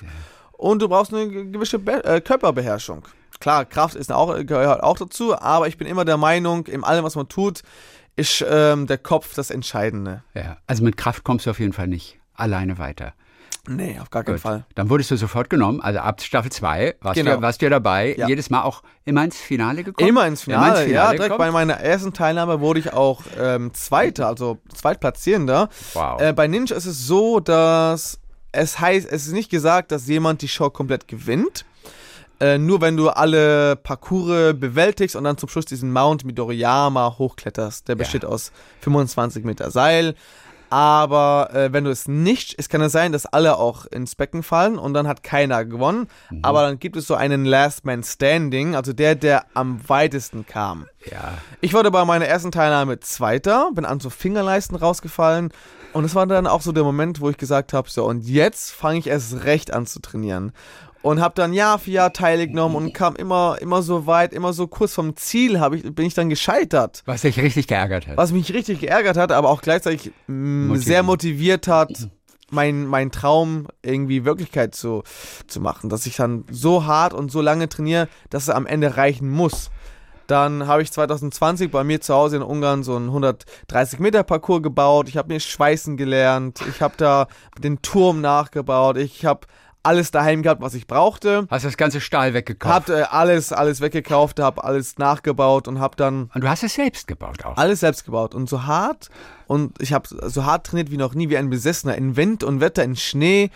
[0.52, 3.08] Und du brauchst eine ge- gewisse Be äh, Körperbeherrschung.
[3.40, 7.04] Klar, Kraft ist auch, gehört auch dazu, aber ich bin immer der Meinung, in allem,
[7.04, 7.64] was man tut,
[8.16, 10.22] ist ähm, der Kopf das Entscheidende.
[10.36, 10.58] Ja.
[10.68, 13.14] Also mit Kraft kommst du auf jeden Fall nicht alleine weiter.
[13.68, 14.42] Nee, auf gar keinen Gut.
[14.42, 14.66] Fall.
[14.74, 15.82] Dann wurdest du sofort genommen.
[15.82, 17.36] Also ab Staffel 2 warst, Genau.
[17.36, 18.16] du, warst du ja dabei.
[18.18, 18.28] Ja.
[18.28, 20.10] Jedes Mal auch immer ins Finale gekommen?
[20.10, 21.12] Immer ins Finale, Immer ins Finale ja.
[21.12, 21.38] Direkt gekommen?
[21.38, 25.70] bei meiner ersten Teilnahme wurde ich auch ähm, Zweiter, also Zweitplatzierender.
[25.94, 26.20] Wow.
[26.22, 28.20] Äh, bei Ninja ist es so, dass
[28.52, 31.66] es heißt, es ist nicht gesagt, dass jemand die Show komplett gewinnt.
[32.40, 37.88] Äh, nur wenn du alle Parcours bewältigst und dann zum Schluss diesen Mount Midoriyama hochkletterst.
[37.88, 40.16] Der besteht aus 25 Meter Seil.
[40.72, 44.42] Aber äh, wenn du es nicht, es kann ja sein, dass alle auch ins Becken
[44.42, 46.08] fallen und dann hat keiner gewonnen.
[46.44, 50.88] Aber dann gibt es so einen Last Man Standing, also der, der am weitesten kam.
[51.12, 51.34] Ja.
[51.60, 55.52] Ich wurde bei meiner ersten Teilnahme Zweiter, bin an so Fingerleisten rausgefallen.
[55.92, 58.72] Und es war dann auch so der Moment, wo ich gesagt habe, so und jetzt
[58.72, 60.54] fange ich erst recht an zu trainieren.
[61.02, 64.68] Und habe dann Jahr für Jahr teilgenommen und kam immer, immer so weit, immer so
[64.68, 67.02] kurz vom Ziel hab ich, bin ich dann gescheitert.
[67.06, 68.18] Was dich richtig geärgert hat.
[68.18, 70.86] Was mich richtig geärgert hat, aber auch gleichzeitig mh, Motiviert.
[70.86, 72.10] sehr motiviert hat,
[72.52, 75.04] mein, mein Traum irgendwie Wirklichkeit zu,
[75.48, 75.90] zu machen.
[75.90, 79.72] Dass ich dann so hart und so lange trainiere, dass es am Ende reichen muss.
[80.28, 84.62] Dann habe ich 2020 bei mir zu Hause in Ungarn so einen 130 Meter Parcours
[84.64, 85.10] gebaut.
[85.10, 86.60] Ich habe mir Schweißen gelernt.
[86.70, 87.28] Ich habe da
[87.60, 88.98] den Turm nachgebaut.
[88.98, 89.48] Ich habe
[89.84, 91.48] alles daheim gehabt, was ich brauchte.
[91.50, 92.74] Hast das ganze Stahl weggekauft.
[92.74, 96.76] Hab äh, alles, alles weggekauft, habe alles nachgebaut und habe dann und du hast es
[96.76, 97.58] selbst gebaut auch.
[97.58, 99.10] alles selbst gebaut und so hart
[99.48, 102.62] und ich habe so hart trainiert wie noch nie, wie ein Besessener, in Wind und
[102.62, 103.50] Wetter, in Schnee.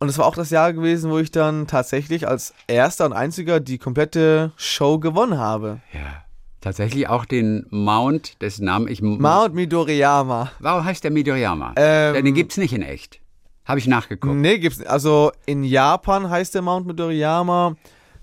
[0.00, 3.58] Und es war auch das Jahr gewesen, wo ich dann tatsächlich als erster und einziger
[3.58, 5.80] die komplette Show gewonnen habe.
[5.92, 6.22] Ja.
[6.60, 9.00] Tatsächlich auch den Mount, dessen Namen ich.
[9.00, 10.50] Mount Midoriyama.
[10.58, 11.74] Warum heißt der Midoriyama?
[11.76, 13.20] Ähm, Denn den gibt's nicht in echt.
[13.68, 14.34] Habe ich nachgeguckt.
[14.34, 14.88] Nee, gibt's nicht.
[14.90, 17.76] Also in Japan heißt der Mount Midoriyama.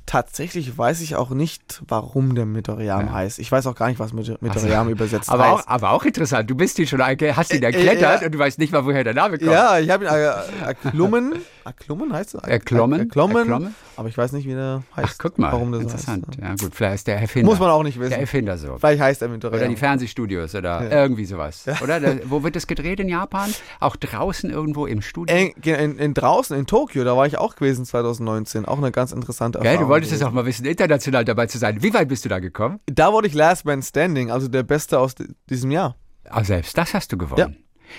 [0.07, 3.11] Tatsächlich weiß ich auch nicht, warum der Midoriyama Ja.
[3.13, 3.39] heißt.
[3.39, 5.67] Ich weiß auch gar nicht, was Midor- Midoriyama übersetzt aber heißt.
[5.67, 6.47] auch, aber auch interessant.
[6.49, 8.25] Du bist ihn schon, hast ihn Äh, äh, erklettert ja.
[8.27, 9.49] und du weißt nicht mal, woher der Name kommt.
[9.51, 11.33] Ja, ich habe ihn äh, erklommen.
[11.65, 12.43] Erklommen heißt es?
[12.43, 12.99] Erklommen?
[12.99, 13.37] Erklommen.
[13.37, 13.75] Erklommen?
[13.97, 15.09] Aber ich weiß nicht, wie der heißt.
[15.13, 15.51] Ach, guck mal.
[15.51, 16.25] Warum das interessant.
[16.27, 16.39] heißt.
[16.39, 17.49] Ja, gut, vielleicht ist der Erfinder.
[17.51, 18.19] Muss man auch nicht Der wissen.
[18.19, 18.77] Erfinder so.
[18.77, 21.65] Vielleicht heißt er Oder die Fernsehstudios oder irgendwie sowas.
[21.81, 21.99] Oder?
[21.99, 23.49] Da, wo wird das gedreht in Japan?
[23.79, 25.35] Auch draußen irgendwo im Studio?
[25.35, 28.65] in, in, in draußen in Tokio, da war ich auch gewesen 2019.
[28.65, 29.87] Auch eine ganz interessante Gell, Erfahrung.
[29.87, 31.81] du wolltest es auch mal wissen, international dabei zu sein.
[31.81, 32.79] Wie weit bist du da gekommen?
[32.85, 35.95] Da wurde ich Last Man Standing, also der Beste aus di- diesem Jahr.
[36.29, 37.57] Ah, selbst das hast du gewonnen.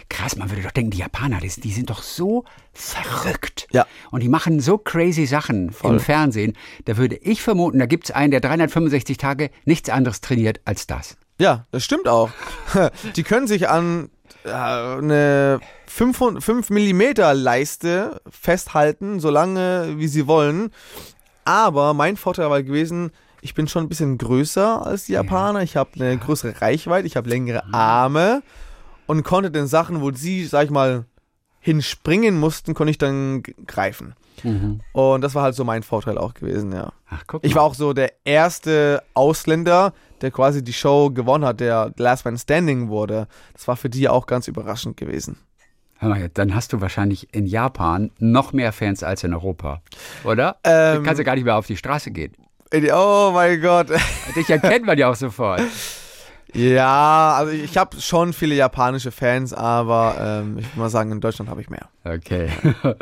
[0.08, 3.68] Krass, man würde doch denken, die Japaner, die, die sind doch so verrückt.
[3.72, 3.86] Ja.
[4.10, 6.54] Und die machen so crazy Sachen im Fernsehen.
[6.84, 10.86] Da würde ich vermuten, da gibt es einen, der 365 Tage nichts anderes trainiert als
[10.86, 11.16] das.
[11.38, 12.30] Ja, das stimmt auch.
[13.16, 14.08] Die können sich an
[14.44, 17.02] äh, eine 5, 5 mm
[17.34, 20.70] Leiste festhalten, solange wie sie wollen.
[21.44, 25.62] Aber mein Vorteil war gewesen, ich bin schon ein bisschen größer als die Japaner.
[25.62, 28.42] Ich habe eine größere Reichweite, ich habe längere Arme
[29.06, 31.04] und konnte den Sachen, wo sie, sag ich mal,
[31.60, 34.14] hinspringen mussten, konnte ich dann greifen.
[34.92, 36.92] Und das war halt so mein Vorteil auch gewesen, ja.
[37.08, 37.60] Ach, guck Ich mal.
[37.62, 42.36] war auch so der erste Ausländer, der quasi die Show gewonnen hat, der Last Man
[42.38, 43.26] Standing wurde.
[43.54, 45.38] Das war für die auch ganz überraschend gewesen.
[45.98, 49.80] Hör mal, dann hast du wahrscheinlich in Japan noch mehr Fans als in Europa,
[50.24, 50.56] oder?
[50.62, 52.34] Ähm, du kannst ja gar nicht mehr auf die Straße gehen.
[52.92, 53.88] Oh mein Gott.
[54.36, 55.62] Dich erkennt man ja auch sofort.
[56.54, 61.20] Ja, also ich habe schon viele japanische Fans, aber ähm, ich würde mal sagen, in
[61.20, 61.88] Deutschland habe ich mehr.
[62.04, 62.48] Okay.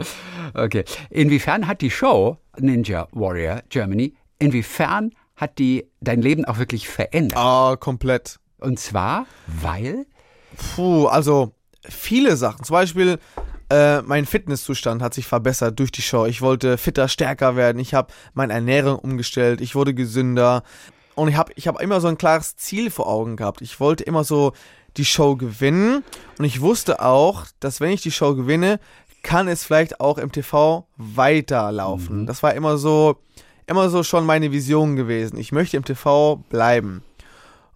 [0.54, 0.84] okay.
[1.10, 7.38] Inwiefern hat die Show Ninja Warrior Germany, inwiefern hat die dein Leben auch wirklich verändert?
[7.40, 8.38] Oh, komplett.
[8.58, 10.06] Und zwar, weil
[10.56, 12.64] Puh, also viele Sachen.
[12.64, 13.18] Zum Beispiel,
[13.70, 16.26] äh, mein Fitnesszustand hat sich verbessert durch die Show.
[16.26, 17.78] Ich wollte fitter, stärker werden.
[17.78, 19.60] Ich habe meine Ernährung umgestellt.
[19.60, 20.62] Ich wurde gesünder.
[21.14, 23.62] Und ich habe ich hab immer so ein klares Ziel vor Augen gehabt.
[23.62, 24.52] Ich wollte immer so
[24.96, 26.04] die Show gewinnen.
[26.38, 28.80] Und ich wusste auch, dass wenn ich die Show gewinne,
[29.22, 32.26] kann es vielleicht auch im TV weiterlaufen.
[32.26, 33.16] Das war immer so,
[33.66, 35.38] immer so schon meine Vision gewesen.
[35.38, 37.02] Ich möchte im TV bleiben.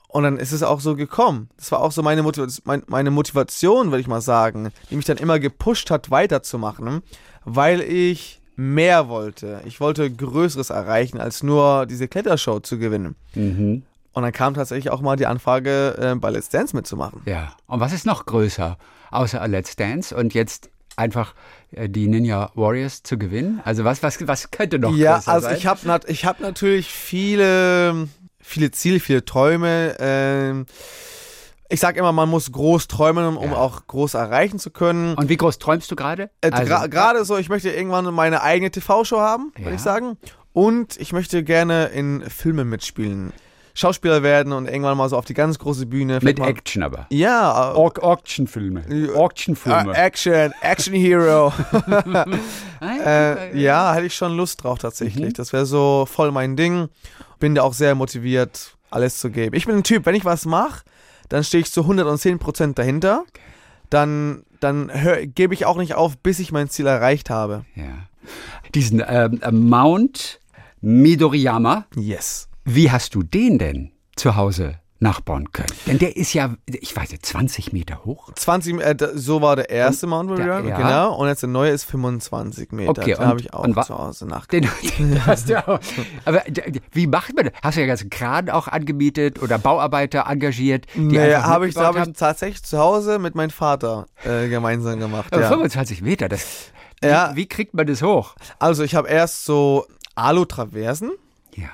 [0.09, 1.51] Und dann ist es auch so gekommen.
[1.57, 5.05] Das war auch so meine, Motiva mein, meine Motivation, würde ich mal sagen, die mich
[5.05, 7.03] dann immer gepusht hat, weiterzumachen,
[7.45, 9.61] weil ich mehr wollte.
[9.67, 13.15] Ich wollte Größeres erreichen, als nur diese Klettershow zu gewinnen.
[13.35, 13.85] Mhm.
[14.13, 17.23] Und dann kam tatsächlich auch mal die Anfrage, äh, bei Let's Dance mitzumachen.
[17.25, 17.53] Ja.
[17.69, 18.77] Und was ist noch größer,
[19.13, 21.35] außer Let's Dance und jetzt einfach
[21.71, 23.61] äh, die Ninja Warriors zu gewinnen?
[23.65, 25.57] Also was, was, was könnte noch Ja, größer also sein?
[25.57, 28.09] ich habe nat ich hab natürlich viele,
[28.41, 29.95] viele Ziele, viele Träume.
[30.01, 30.67] Ähm,
[31.69, 33.57] ich sag immer, man muss groß träumen, um, um Ja.
[33.57, 35.15] auch groß erreichen zu können.
[35.15, 36.31] und wie groß träumst du gerade?
[36.41, 39.77] Äh, Also, gra- Gerade so, ich möchte irgendwann meine eigene TV-Show haben, würde Ja.
[39.77, 40.17] ich sagen.
[40.53, 43.33] Und ich möchte gerne in Filmen mitspielen.
[43.75, 46.19] Schauspieler werden und irgendwann mal so auf die ganz große Bühne.
[46.21, 47.07] mit mal, Action aber.
[47.11, 48.83] Ja, äh, Auk- Auctionfilme.
[49.15, 49.93] Auctionfilme.
[49.95, 51.53] äh, Action, Action Hero.
[52.81, 55.33] Äh, ja, hätte ich schon Lust drauf tatsächlich.
[55.35, 56.89] Das wäre so voll mein Ding.
[57.41, 59.57] Bin da auch sehr motiviert, alles zu geben.
[59.57, 60.83] Ich bin ein Typ, wenn ich was mache,
[61.29, 63.25] dann stehe ich zu 110% dahinter.
[63.91, 64.91] Dann, dann
[65.35, 67.65] gebe ich auch nicht auf, bis ich mein Ziel erreicht habe.
[67.75, 68.07] Ja.
[68.75, 70.41] Diesen ähm, äh, Mount
[70.81, 72.49] Midoriyama, Yes.
[72.65, 75.69] wie hast du den denn zu Hause nachbauen können.
[75.87, 78.33] Denn der ist ja, ich weiß nicht, 20 Meter hoch.
[78.35, 80.77] 20, äh, so war der erste Mount Everest, ja.
[80.77, 81.15] genau.
[81.17, 82.91] Und jetzt der neue ist 25 Meter.
[82.91, 84.99] Okay, Den und- habe ich auch und zu Hause nachgeguckt.
[84.99, 85.79] Den, den hast du auch.
[86.25, 86.43] Aber
[86.93, 87.55] wie macht man das?
[87.63, 90.87] Hast du ja ganzen Kran auch angemietet oder Bauarbeiter engagiert?
[90.95, 95.33] Die Nee, habe ich, hab ich tatsächlich zu Hause mit meinem Vater äh, gemeinsam gemacht.
[95.33, 95.49] Aber Ja.
[95.49, 96.45] 25 Meter, das.
[97.03, 97.31] Ja.
[97.35, 98.35] Wie, wie kriegt man das hoch?
[98.59, 101.13] Also ich habe erst so Alu-Traversen,
[101.55, 101.69] Ja.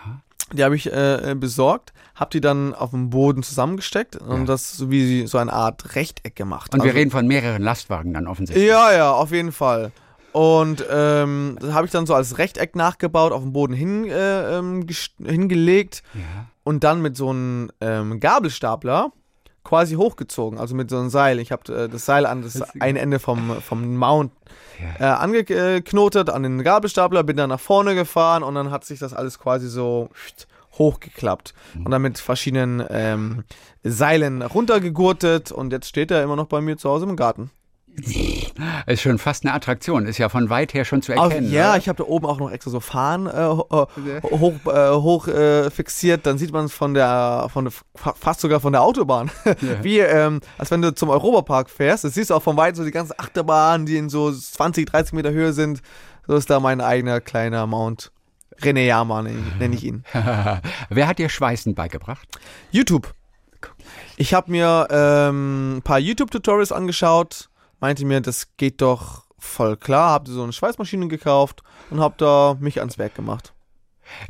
[0.53, 4.77] Die habe ich äh, äh, besorgt, habe die dann auf dem Boden zusammengesteckt und das
[4.77, 6.75] so wie so eine Art Rechteck gemacht.
[6.75, 8.69] Und wir also, reden von mehreren Lastwagen dann offensichtlich.
[8.69, 9.91] Ja, ja, auf jeden Fall.
[10.33, 14.59] Und ähm, das habe ich dann so als Rechteck nachgebaut, auf dem Boden hin, äh,
[14.59, 14.87] ähm,
[15.25, 16.47] hingelegt Ja.
[16.65, 19.13] und dann mit so einem ähm, Gabelstapler
[19.65, 21.39] quasi hochgezogen, also mit so einem Seil.
[21.41, 24.31] Ich habe äh, das Seil an das Das- eine Ende vom, vom Mount
[25.01, 29.15] äh, angeknotet an den Gabelstapler, bin dann nach vorne gefahren und dann hat sich das
[29.15, 30.11] alles quasi so
[30.79, 33.45] hochgeklappt und dann mit verschiedenen ähm,
[33.85, 37.51] Seilen runtergegurtet und jetzt steht er immer noch bei mir zu Hause im Garten.
[38.87, 41.53] Ist schon fast eine Attraktion, ist ja von weit her schon zu Auf, erkennen.
[41.53, 41.79] ja, oder?
[41.79, 45.71] ich habe da oben auch noch extra so Fahnen äh, äh, hoch, äh, hoch äh,
[45.71, 46.27] fixiert.
[46.27, 49.31] Dann sieht man es von der, von der, fa- fast sogar von der Autobahn.
[49.83, 52.05] Wie, ähm, als wenn du zum Europapark fährst.
[52.05, 55.13] Das siehst du auch von weit so die ganzen Achterbahnen, die in so 20, 30
[55.13, 55.81] Meter Höhe sind.
[56.27, 58.11] So ist da mein eigener kleiner Mount.
[58.61, 58.87] René
[59.29, 60.05] ich- nenne ich ihn.
[60.89, 62.27] Wer hat dir Schweißen beigebracht?
[62.71, 63.13] YouTube.
[64.17, 67.49] Ich habe mir ähm, ein paar YouTube-Tutorials angeschaut,
[67.81, 72.57] meinte mir, das geht doch voll klar, habe so eine Schweißmaschine gekauft und habe da
[72.61, 73.53] mich ans Werk gemacht.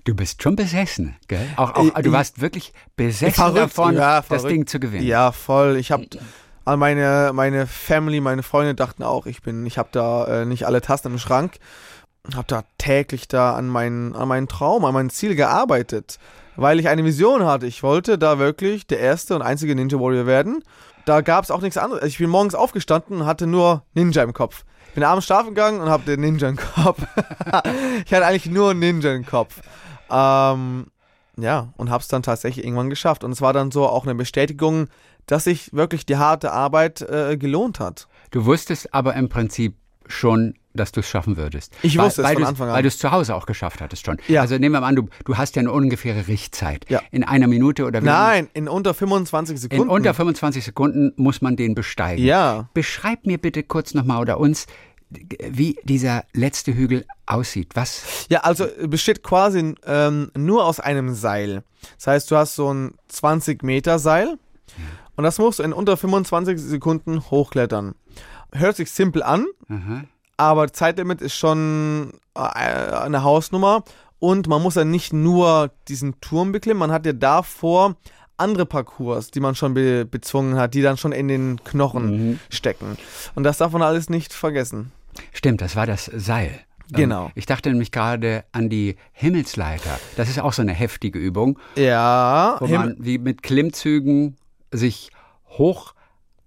[0.04, 1.46] Du bist schon besessen, gell?
[1.56, 4.44] Auch, auch, Äh, du ich- warst wirklich besessen Verrückt, davon, ja, das.
[4.44, 5.04] Ding zu gewinnen.
[5.06, 5.76] Ja, voll.
[5.76, 6.06] Ich habe
[6.64, 10.80] meine meine Family, meine Freunde dachten auch, ich bin, ich habe da äh, nicht alle
[10.80, 11.58] Tasten im Schrank,
[12.34, 16.18] habe da täglich da an meinen an meinen Traum, an mein Ziel gearbeitet,
[16.56, 17.66] weil ich eine Vision hatte.
[17.66, 20.62] Ich wollte da wirklich der erste und einzige Ninja Warrior werden.
[21.04, 22.04] Da gab es auch nichts anderes.
[22.04, 24.64] Ich bin morgens aufgestanden und hatte nur Ninja im Kopf.
[24.94, 27.00] Bin abends schlafen gegangen und habe den Ninja im Kopf.
[28.06, 29.60] ich hatte eigentlich nur Ninja im Kopf.
[30.10, 30.86] Ähm,
[31.36, 33.24] ja, und habe es dann tatsächlich irgendwann geschafft.
[33.24, 34.88] Und es war dann so auch eine Bestätigung,
[35.26, 38.08] dass sich wirklich die harte Arbeit äh, gelohnt hat.
[38.30, 41.72] Du wusstest aber im Prinzip schon, dass du es schaffen würdest.
[41.82, 42.74] Ich weil, wusste es weil von du's- Anfang an.
[42.74, 44.18] Weil du es zu Hause auch geschafft hattest schon.
[44.28, 44.40] Ja.
[44.42, 46.84] Also nehmen wir mal an, du, du hast ja eine ungefähre Richtzeit.
[46.90, 47.00] Ja.
[47.10, 48.06] In einer Minute oder wie?
[48.06, 49.88] Nein, in unter 25 In Sekunden.
[49.88, 52.24] unter 25 Sekunden muss man den besteigen.
[52.24, 52.68] ja.
[52.74, 54.66] Beschreib mir bitte kurz nochmal oder uns,
[55.48, 57.70] wie dieser letzte Hügel aussieht.
[57.74, 58.26] Was?
[58.30, 61.62] Ja, also äh, besteht quasi ähm, nur aus einem Seil.
[61.96, 64.38] Das heißt, du hast so ein 20 Meter Seil
[65.14, 67.94] und das musst du in unter 25 Sekunden hochklettern.
[68.52, 70.04] Hört sich simpel an, Aha.
[70.36, 73.84] Aber Zeitlimit ist schon äh, eine Hausnummer
[74.18, 77.96] und man muss ja nicht nur diesen Turm beklimmen, man hat ja davor
[78.36, 82.38] andere Parcours, die man schon be bezwungen hat, die dann schon in den Knochen Mhm.
[82.50, 82.96] stecken.
[83.36, 84.90] Und das darf man alles nicht vergessen.
[85.32, 86.58] Stimmt, das war das Seil.
[86.90, 87.26] Genau.
[87.26, 89.98] Ähm, Ich dachte nämlich gerade an die Himmelsleiter.
[90.16, 94.36] Das ist auch so eine heftige Übung, Ja, wo Him- man wie mit Klimmzügen
[94.72, 95.10] sich
[95.48, 95.94] hoch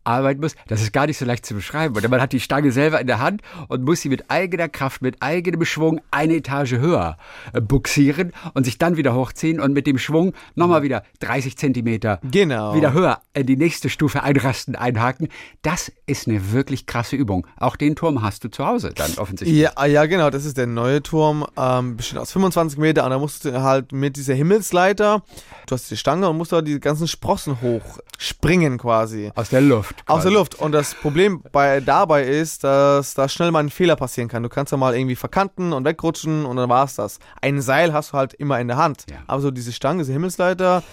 [0.07, 0.55] arbeiten muss.
[0.67, 1.95] Das ist gar nicht so leicht zu beschreiben.
[1.95, 5.01] Oder man hat die Stange selber in der Hand und muss sie mit eigener Kraft,
[5.01, 7.17] mit eigenem Schwung eine Etage höher
[7.53, 12.19] äh, buxieren und sich dann wieder hochziehen und mit dem Schwung nochmal wieder 30 Zentimeter
[12.31, 12.73] Genau.
[12.75, 15.27] wieder höher in die nächste Stufe einrasten, einhaken.
[15.61, 17.45] Das ist eine wirklich krasse Übung.
[17.57, 19.59] Auch den Turm hast du zu Hause dann offensichtlich.
[19.59, 23.11] Ja, ah, ja, genau, das ist der neue Turm, ähm, besteht aus 25 Meter und
[23.11, 25.23] da musst du halt mit dieser Himmelsleiter,
[25.67, 29.31] du hast die Stange und musst da die ganzen Sprossen hochspringen quasi.
[29.35, 29.96] Aus der Luft.
[30.05, 30.35] Aus der quasi.
[30.35, 30.55] Luft.
[30.55, 34.43] Und das Problem bei, dabei ist, dass da schnell mal ein Fehler passieren kann.
[34.43, 37.19] Du kannst ja mal irgendwie verkanten und wegrutschen und dann war's das.
[37.41, 39.05] Ein Seil hast du halt immer in der Hand.
[39.09, 39.17] Ja.
[39.27, 40.83] Aber so diese Stange, diese Himmelsleiter,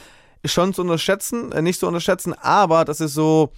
[0.43, 3.51] ist schon zu unterschätzen, äh, nicht zu unterschätzen, aber das ist so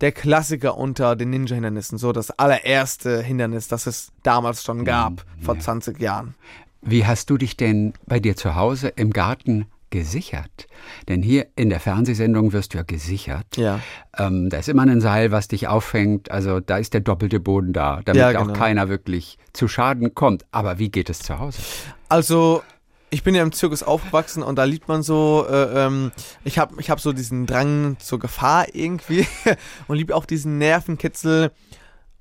[0.00, 1.98] der Klassiker unter den Ninja-Hindernissen.
[1.98, 6.34] So das allererste Hindernis, das es damals schon gab, vor 20 Jahren.
[6.82, 10.66] Wie hast du dich denn bei dir zu Hause im Garten gesichert?
[11.08, 13.46] Denn hier in der Fernsehsendung wirst du ja gesichert.
[13.56, 13.78] Ja.
[14.18, 16.30] Ähm, da ist immer ein Seil, was dich auffängt.
[16.32, 18.52] Also da ist der doppelte Boden da, damit Ja, auch genau.
[18.58, 20.44] keiner wirklich zu Schaden kommt.
[20.50, 21.62] Aber wie geht es zu Hause?
[22.08, 22.62] Also,
[23.10, 26.10] ich bin ja im Zirkus aufgewachsen und da liebt man so, äh, ähm,
[26.42, 29.24] ich habe ich hab so diesen Drang zur Gefahr irgendwie
[29.86, 31.52] und liebe auch diesen Nervenkitzel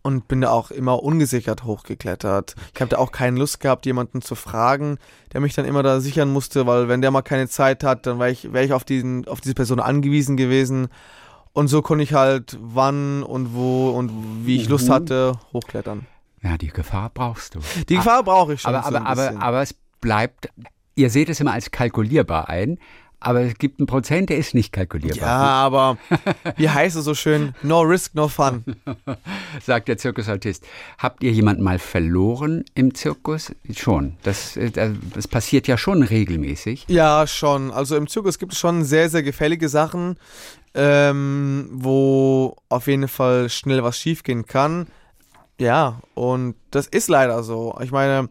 [0.04, 2.56] und bin da auch immer ungesichert hochgeklettert.
[2.76, 4.98] Ich habe da auch keine Lust gehabt, jemanden zu fragen,
[5.32, 8.20] der mich dann immer da sichern musste, weil wenn der mal keine Zeit hat, dann
[8.20, 10.90] wäre ich, wär ich auf, diesen, auf diese Person angewiesen gewesen.
[11.54, 14.12] Und so konnte ich halt wann und wo und
[14.46, 16.06] wie ich Lust hatte, hochklettern.
[16.44, 17.60] Ja, die Gefahr brauchst du.
[17.88, 18.76] Die Gefahr brauche ich schon.
[18.76, 20.50] Aber, so aber, aber, aber es bleibt,
[20.96, 22.78] ihr seht es immer als kalkulierbar ein,
[23.24, 25.18] aber es gibt einen Prozent, der ist nicht kalkulierbar.
[25.18, 25.98] Ja, aber
[26.58, 27.56] wie heißt es so schön?
[27.64, 28.64] No risk, no fun.
[29.66, 30.66] Sagt der Zirkusartist.
[30.98, 33.54] Habt ihr jemanden mal verloren im Zirkus?
[33.76, 34.18] Schon.
[34.24, 34.72] Das, äh,
[35.14, 36.86] das passiert ja schon regelmäßig.
[36.90, 37.72] Ja, schon.
[37.72, 40.18] Also im Zirkus gibt es schon sehr, sehr gefällige Sachen,
[40.74, 44.88] ähm, wo auf jeden Fall schnell was schiefgehen kann.
[45.60, 47.78] Ja, und das ist leider so.
[47.82, 48.28] Ich meine,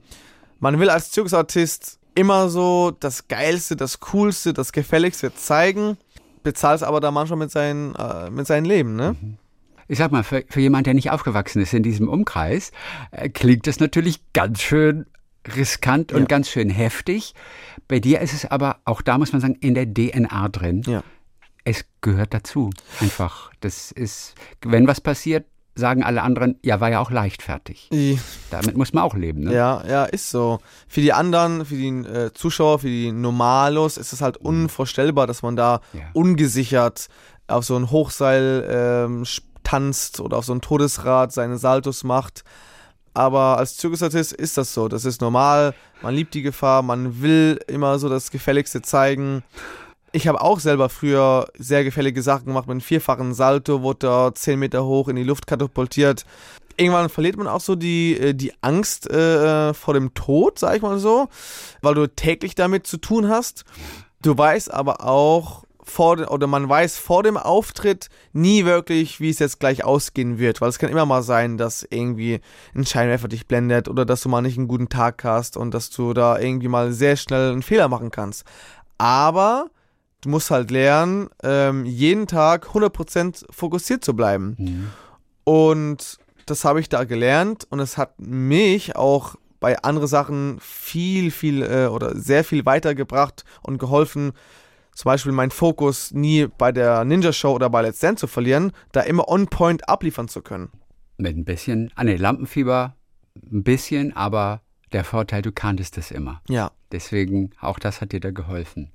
[0.61, 5.97] man will als Zirkusartist immer so das Geilste, das Coolste, das Gefälligste zeigen,
[6.43, 9.17] bezahlt es aber da manchmal mit, seinen, äh, mit seinem Leben, ne?
[9.89, 12.73] Ich sag mal, für, für jemand, der nicht aufgewachsen ist in diesem Umkreis,
[13.11, 15.07] äh, klingt das natürlich ganz schön
[15.57, 16.27] riskant und Ja.
[16.27, 17.35] ganz schön heftig.
[17.89, 20.83] Bei dir ist es aber, auch da muss man sagen, in der DNA drin.
[20.87, 21.03] Ja.
[21.65, 22.71] Es gehört dazu.
[23.01, 23.51] Einfach.
[23.61, 24.35] Das ist,
[24.65, 27.89] wenn was passiert, sagen alle anderen, ja, war ja auch leichtfertig.
[27.93, 28.19] I-
[28.51, 29.45] Damit muss man auch leben.
[29.45, 29.55] Ne?
[29.55, 30.61] Ja, ja, ist so.
[30.89, 35.43] Für die anderen, für die äh, Zuschauer, für die Normalos ist es halt unvorstellbar, dass
[35.43, 36.01] man da Ja.
[36.13, 37.09] ungesichert
[37.49, 39.25] auf so ein Hochseil ähm,
[39.65, 42.45] tanzt oder auf so ein Todesrad seine Saltos macht.
[43.15, 44.89] Aber als Zirkusartist ist das so.
[44.89, 45.75] Das ist normal.
[46.01, 46.83] Man liebt die Gefahr.
[46.83, 49.43] Man will immer so das Gefälligste zeigen.
[50.15, 52.67] Ich habe auch selber früher sehr gefällige Sachen gemacht.
[52.67, 56.27] Mit einem vierfachen Salto wurde da 10 Meter hoch in die Luft katapultiert.
[56.77, 60.83] Irgendwann verliert man auch so die, äh, die Angst äh, vor dem Tod, sag ich
[60.83, 61.29] mal so,
[61.81, 63.65] weil du täglich damit zu tun hast.
[64.21, 69.31] Du weißt aber auch vor de- oder man weiß vor dem Auftritt nie wirklich, wie
[69.31, 72.41] es jetzt gleich ausgehen wird, weil es kann immer mal sein, dass irgendwie
[72.75, 75.91] ein Scheinwerfer dich blendet oder dass du mal nicht einen guten Tag hast und dass
[75.91, 78.45] du da irgendwie mal sehr schnell einen Fehler machen kannst.
[78.99, 79.71] Aber
[80.23, 84.57] du musst halt lernen, ähm, jeden Tag 100% fokussiert zu bleiben.
[84.59, 84.91] Mhm.
[85.45, 91.31] Und das habe ich da gelernt und es hat mich auch bei anderen Sachen viel,
[91.31, 94.33] viel äh, oder sehr viel weitergebracht und geholfen,
[94.95, 98.73] zum Beispiel meinen Fokus nie bei der Ninja Show oder bei Let's Dance zu verlieren,
[98.93, 100.71] da immer on point abliefern zu können.
[101.17, 102.97] Mit ein bisschen, an den Lampenfieber,
[103.51, 104.61] ein bisschen, aber
[104.93, 106.43] der Vorteil, du kanntest es immer.
[106.49, 106.73] Ja.
[106.91, 108.93] Deswegen, auch das hat dir da geholfen.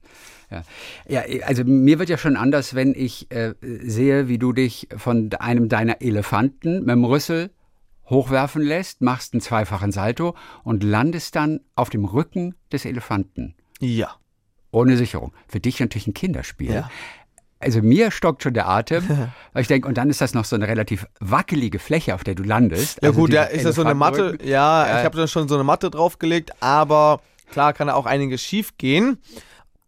[0.50, 0.64] Ja.
[1.08, 5.30] ja, also mir wird ja schon anders, wenn ich äh, sehe, wie du dich von
[5.40, 7.50] einem deiner Elefanten mit dem Rüssel
[8.10, 13.56] hochwerfen lässt, machst einen zweifachen Salto und landest dann auf dem Rücken des Elefanten.
[13.82, 14.16] Ja.
[14.72, 15.34] Ohne Sicherung.
[15.50, 16.72] Für dich natürlich ein Kinderspiel.
[16.74, 16.90] Ja.
[17.60, 19.04] Also mir stockt schon der Atem,
[19.54, 22.36] weil ich denke, und dann ist das noch so eine relativ wackelige Fläche, auf der
[22.36, 23.00] du landest.
[23.02, 24.38] Ja Also gut, da ist ja so eine Matte.
[24.44, 25.00] Ja, Ja.
[25.00, 27.20] ich habe da schon so eine Matte draufgelegt, aber
[27.52, 29.18] klar kann da auch einiges schief gehen.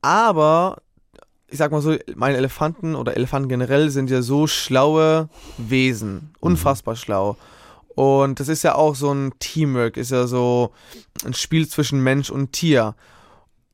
[0.02, 0.82] Aber
[1.48, 6.96] ich sag mal so, meine Elefanten oder Elefanten generell sind ja so schlaue Wesen, unfassbar
[6.96, 7.38] schlau.
[7.96, 10.72] Und das ist ja auch so ein Teamwork, ist ja so
[11.26, 12.96] ein Spiel zwischen Mensch und Tier.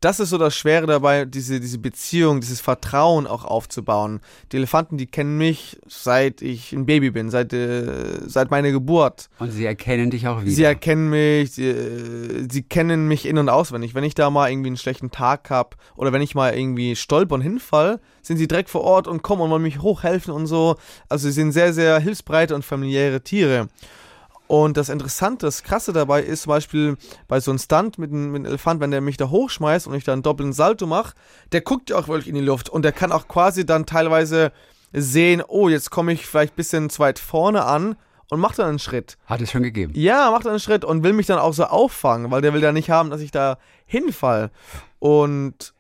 [0.06, 4.20] Das ist so das Schwere dabei, diese, diese Beziehung, dieses Vertrauen auch aufzubauen.
[4.52, 9.32] Die Elefanten, die kennen mich seit ich ein Baby bin, seit, äh, seit meiner Geburt.
[9.40, 10.52] Und sie erkennen dich auch wieder.
[10.52, 13.96] Sie erkennen mich, sie, äh, sie kennen mich in- und auswendig.
[13.96, 17.34] Wenn ich da mal irgendwie einen schlechten Tag habe oder wenn ich mal irgendwie stolper
[17.34, 20.76] und hinfall, sind sie direkt vor Ort und kommen und wollen mich hochhelfen und so.
[21.10, 23.70] Also sie sind sehr, sehr hilfsbereite und familiäre Tiere.
[24.48, 28.32] Und das Interessante, das Krasse dabei ist zum Beispiel bei so einem Stunt mit einem,
[28.32, 31.16] mit einem Elefant, wenn der mich da hochschmeißt und ich da einen doppelten Salto mache,
[31.52, 34.52] der guckt ja auch wirklich in die Luft und der kann auch quasi dann teilweise
[34.94, 37.96] sehen, oh, jetzt komme ich vielleicht ein bisschen zu weit vorne an
[38.30, 39.18] und macht dann einen Schritt.
[39.26, 39.94] Hat es schon gegeben.
[39.96, 42.72] Ja, macht einen Schritt und will mich dann auch so auffangen, weil der will ja
[42.72, 44.52] nicht haben, dass ich da hinfall.
[45.00, 45.74] Und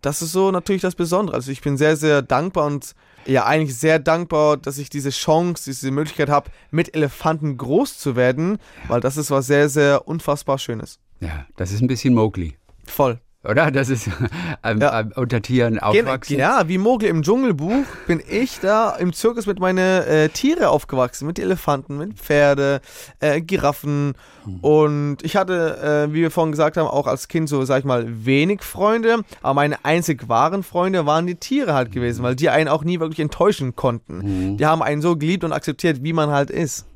[0.00, 1.36] das ist so natürlich das Besondere.
[1.36, 2.94] Also ich bin sehr, sehr dankbar und
[3.26, 8.16] ja, eigentlich sehr dankbar, dass ich diese Chance, diese Möglichkeit habe, mit Elefanten groß zu
[8.16, 10.98] werden, weil das ist was sehr, sehr unfassbar Schönes.
[11.20, 12.56] Ja, das ist ein bisschen Mowgli.
[12.84, 13.20] Voll.
[13.44, 13.70] Oder?
[13.70, 14.08] Das ist
[14.64, 15.00] ähm, Ja.
[15.00, 16.38] ähm, unter Tieren aufwachsen.
[16.38, 21.26] Ja, wie Mogli im Dschungelbuch bin ich da im Zirkus mit meinen äh, Tiere aufgewachsen,
[21.26, 22.80] mit Elefanten, mit Pferde,
[23.20, 24.14] äh, Giraffen
[24.62, 27.84] und ich hatte, äh, wie wir vorhin gesagt haben, auch als Kind so, sag ich
[27.84, 32.48] mal, wenig Freunde, aber meine einzig wahren Freunde waren die Tiere halt gewesen, weil die
[32.48, 34.56] einen auch nie wirklich enttäuschen konnten.
[34.56, 36.86] Die haben einen so geliebt und akzeptiert, wie man halt ist.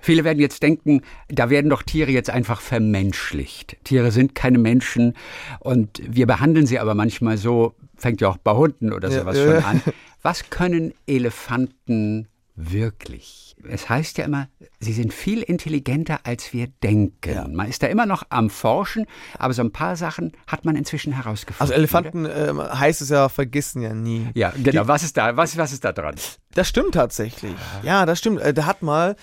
[0.00, 3.76] Viele werden jetzt denken, da werden doch Tiere jetzt einfach vermenschlicht.
[3.84, 5.14] Tiere sind keine Menschen
[5.58, 9.36] und wir behandeln sie aber manchmal so, fängt ja auch bei Hunden oder Ja, sowas
[9.36, 9.44] ja.
[9.44, 9.82] schon an.
[10.22, 13.56] Was können Elefanten wirklich?
[13.68, 14.48] Es heißt ja immer,
[14.80, 17.54] sie sind viel intelligenter, als wir denken.
[17.54, 19.06] Man ist da immer noch am Forschen,
[19.38, 21.60] aber so ein paar Sachen hat man inzwischen herausgefunden.
[21.60, 24.28] Also Elefanten ähm, heißt es ja, vergessen ja nie.
[24.34, 24.88] Ja, genau.
[24.88, 26.14] Was ist da, was, was ist da dran?
[26.54, 27.54] Das stimmt tatsächlich.
[27.82, 28.40] Ja, das stimmt.
[28.40, 29.14] Äh, Da hat mal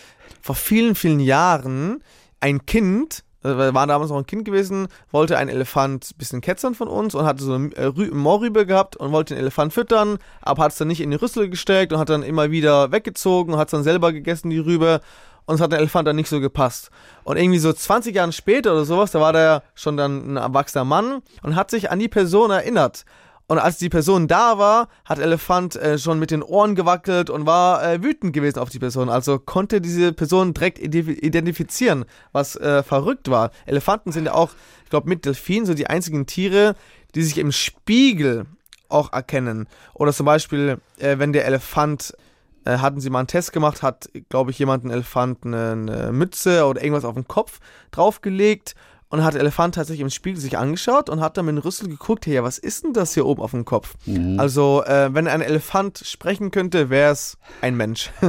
[0.48, 2.02] vor vielen, vielen Jahren
[2.40, 6.42] ein Kind äh, wir waren damals noch ein Kind gewesen, wollte ein Elefant ein bisschen
[6.42, 9.74] ketzern von uns und hatte so eine äh, Rü Moorrübe gehabt und wollte den Elefant
[9.74, 12.94] füttern, aber hat es dann nicht in die Rüssel gesteckt und hat dann immer wieder
[12.94, 15.02] weggezogen und hat es dann selber gegessen, die Rübe.
[15.46, 16.92] Und es hat der Elefant dann nicht so gepasst.
[17.24, 20.84] Und irgendwie so 20 Jahre später oder sowas, da war der schon dann ein erwachsener
[20.84, 23.06] Mann und hat sich an die Person erinnert.
[23.48, 27.46] Und als die Person da war, hat Elefant äh, schon mit den Ohren gewackelt und
[27.46, 29.08] war äh, wütend gewesen auf die Person.
[29.10, 33.52] Also konnte diese Person direkt identifizieren, was äh, verrückt war.
[33.66, 34.52] Elefanten sind ja auch,
[34.84, 36.76] ich glaube, mit Delfinen so die einzigen Tiere,
[37.16, 38.46] die sich im Spiegel
[38.90, 39.68] auch erkennen.
[39.94, 42.18] Oder zum Beispiel, äh, wenn der Elefant
[42.66, 46.12] äh, hatten sie mal einen Test gemacht, hat, glaube ich, jemand einen Elefant eine, eine
[46.12, 47.60] Mütze oder irgendwas auf den Kopf
[47.92, 48.76] draufgelegt
[49.10, 51.88] und hat der Elefant tatsächlich im Spiegel sich angeschaut und hat dann mit dem Rüssel
[51.88, 53.96] geguckt, hey, ja, was ist denn das hier oben auf dem Kopf?
[54.06, 54.40] Mhm.
[54.40, 58.12] Also, äh, wenn ein Elefant sprechen könnte, wäre es ein Mensch.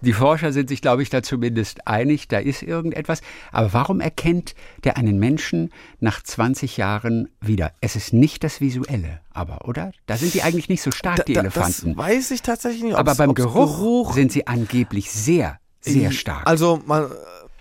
[0.00, 3.22] Die Forscher sind sich, glaube ich, da zumindest einig, da ist irgendetwas.
[3.50, 7.72] Aber warum erkennt der einen Menschen nach 20 Jahren wieder?
[7.80, 9.90] Es ist nicht das Visuelle, aber, oder?
[10.06, 11.96] Da sind die eigentlich nicht so stark, da, die Elefanten.
[11.96, 12.94] Das weiß ich tatsächlich nicht.
[12.94, 16.46] Aber beim Geruch, Geruch sind sie angeblich sehr, sehr stark.
[16.46, 17.10] Also, man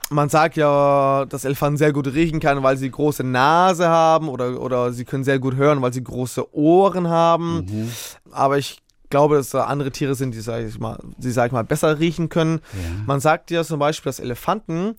[0.10, 4.62] man sagt ja, dass Elefanten sehr gut riechen können, weil sie große Nase haben oder,
[4.62, 7.66] oder sie können sehr gut hören, weil sie große Ohren haben.
[7.66, 7.92] Mhm.
[8.32, 11.52] Aber ich glaube, dass da andere Tiere sind, die, sag ich mal, die, sag ich
[11.52, 12.62] mal, besser riechen können.
[12.74, 13.04] Ja.
[13.06, 14.96] Man sagt ja zum Beispiel, dass Elefanten,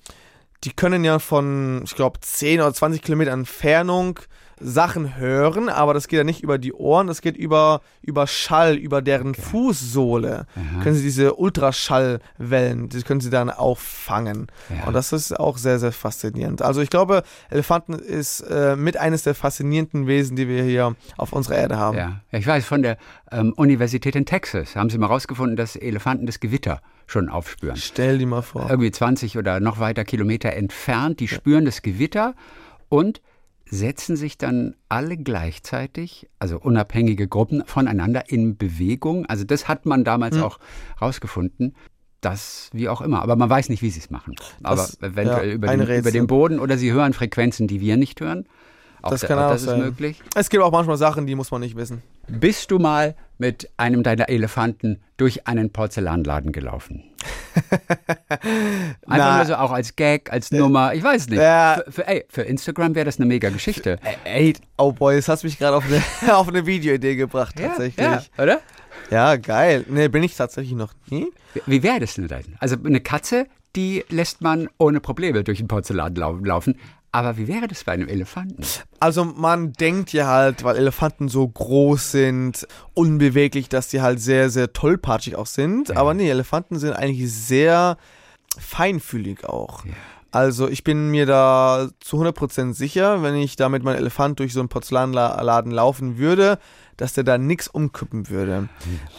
[0.65, 4.19] die können ja von, ich glaube, 10 oder 20 Kilometer Entfernung
[4.59, 8.77] Sachen hören, aber das geht ja nicht über die Ohren, das geht über, über Schall,
[8.77, 9.43] über deren okay.
[9.43, 10.47] Fußsohle.
[10.55, 10.83] Aha.
[10.83, 14.47] Können sie diese Ultraschallwellen, die können sie dann auffangen.
[14.71, 14.87] Ja.
[14.87, 16.63] Und das ist auch sehr, sehr faszinierend.
[16.63, 21.33] Also ich glaube, Elefanten ist äh, mit eines der faszinierenden Wesen, die wir hier auf
[21.33, 21.99] unserer Erde haben.
[21.99, 22.97] Ja, ich weiß, von der
[23.31, 27.77] ähm, Universität in Texas haben sie mal rausgefunden, dass Elefanten das Gewitter schon aufspüren.
[27.77, 28.71] Stell dir mal vor.
[28.71, 31.37] Irgendwie 20 oder noch weiter Kilometer entfernt, die ja.
[31.37, 32.35] spüren das Gewitter
[32.89, 33.21] und
[33.69, 39.27] setzen sich dann alle gleichzeitig, also unabhängige Gruppen voneinander in Bewegung.
[39.27, 40.45] Also das hat man damals mhm.
[40.45, 40.59] auch
[41.01, 41.75] rausgefunden.
[42.21, 43.23] Das wie auch immer.
[43.23, 44.35] Aber man weiß nicht, wie sie es machen.
[44.63, 47.97] Aber das, eventuell ja, über, den, über, den, Boden oder sie hören Frequenzen, die wir
[47.97, 48.47] nicht hören.
[49.03, 49.79] Auch das kann auch das sein.
[49.79, 50.23] ist möglich.
[50.35, 52.03] Es gibt auch manchmal Sachen, die muss man nicht wissen.
[52.29, 57.05] Bist du mal mit einem deiner Elefanten durch einen Porzellanladen gelaufen?
[59.07, 61.41] Einfach nur so auch als Gag, als Nummer, ich weiß nicht.
[61.41, 61.83] Ja.
[61.85, 63.99] Für, für, ey, für Instagram wäre das eine mega Geschichte.
[64.25, 66.03] Ey, oh boy, das hast mich gerade auf eine,
[66.37, 68.05] auf eine Videoidee gebracht, tatsächlich.
[68.05, 68.61] Ja, ja, oder?
[69.11, 69.85] Ja, geil.
[69.89, 71.27] Nee, bin ich tatsächlich noch nie.
[71.55, 72.45] Wie, wie wäre das denn dann?
[72.59, 73.47] Also eine Katze,
[73.77, 76.79] die lässt man ohne Probleme durch den Porzellanladen laufen.
[77.17, 78.63] Aber wie wäre das bei einem Elefanten?
[79.01, 84.51] Also man denkt ja halt, weil Elefanten so groß sind, unbeweglich, dass die halt sehr,
[84.51, 85.89] sehr tollpatschig auch sind.
[85.89, 85.97] Ja.
[85.97, 87.97] Aber nee, Elefanten sind eigentlich sehr
[88.59, 89.87] feinfühlig auch.
[89.87, 89.93] Ja.
[90.31, 94.53] Also ich bin mir da zu 100% sicher, wenn ich da mit meinem Elefant durch
[94.53, 96.59] so einen Porzellanladen laufen würde,
[96.97, 98.69] dass der da nichts umkippen würde.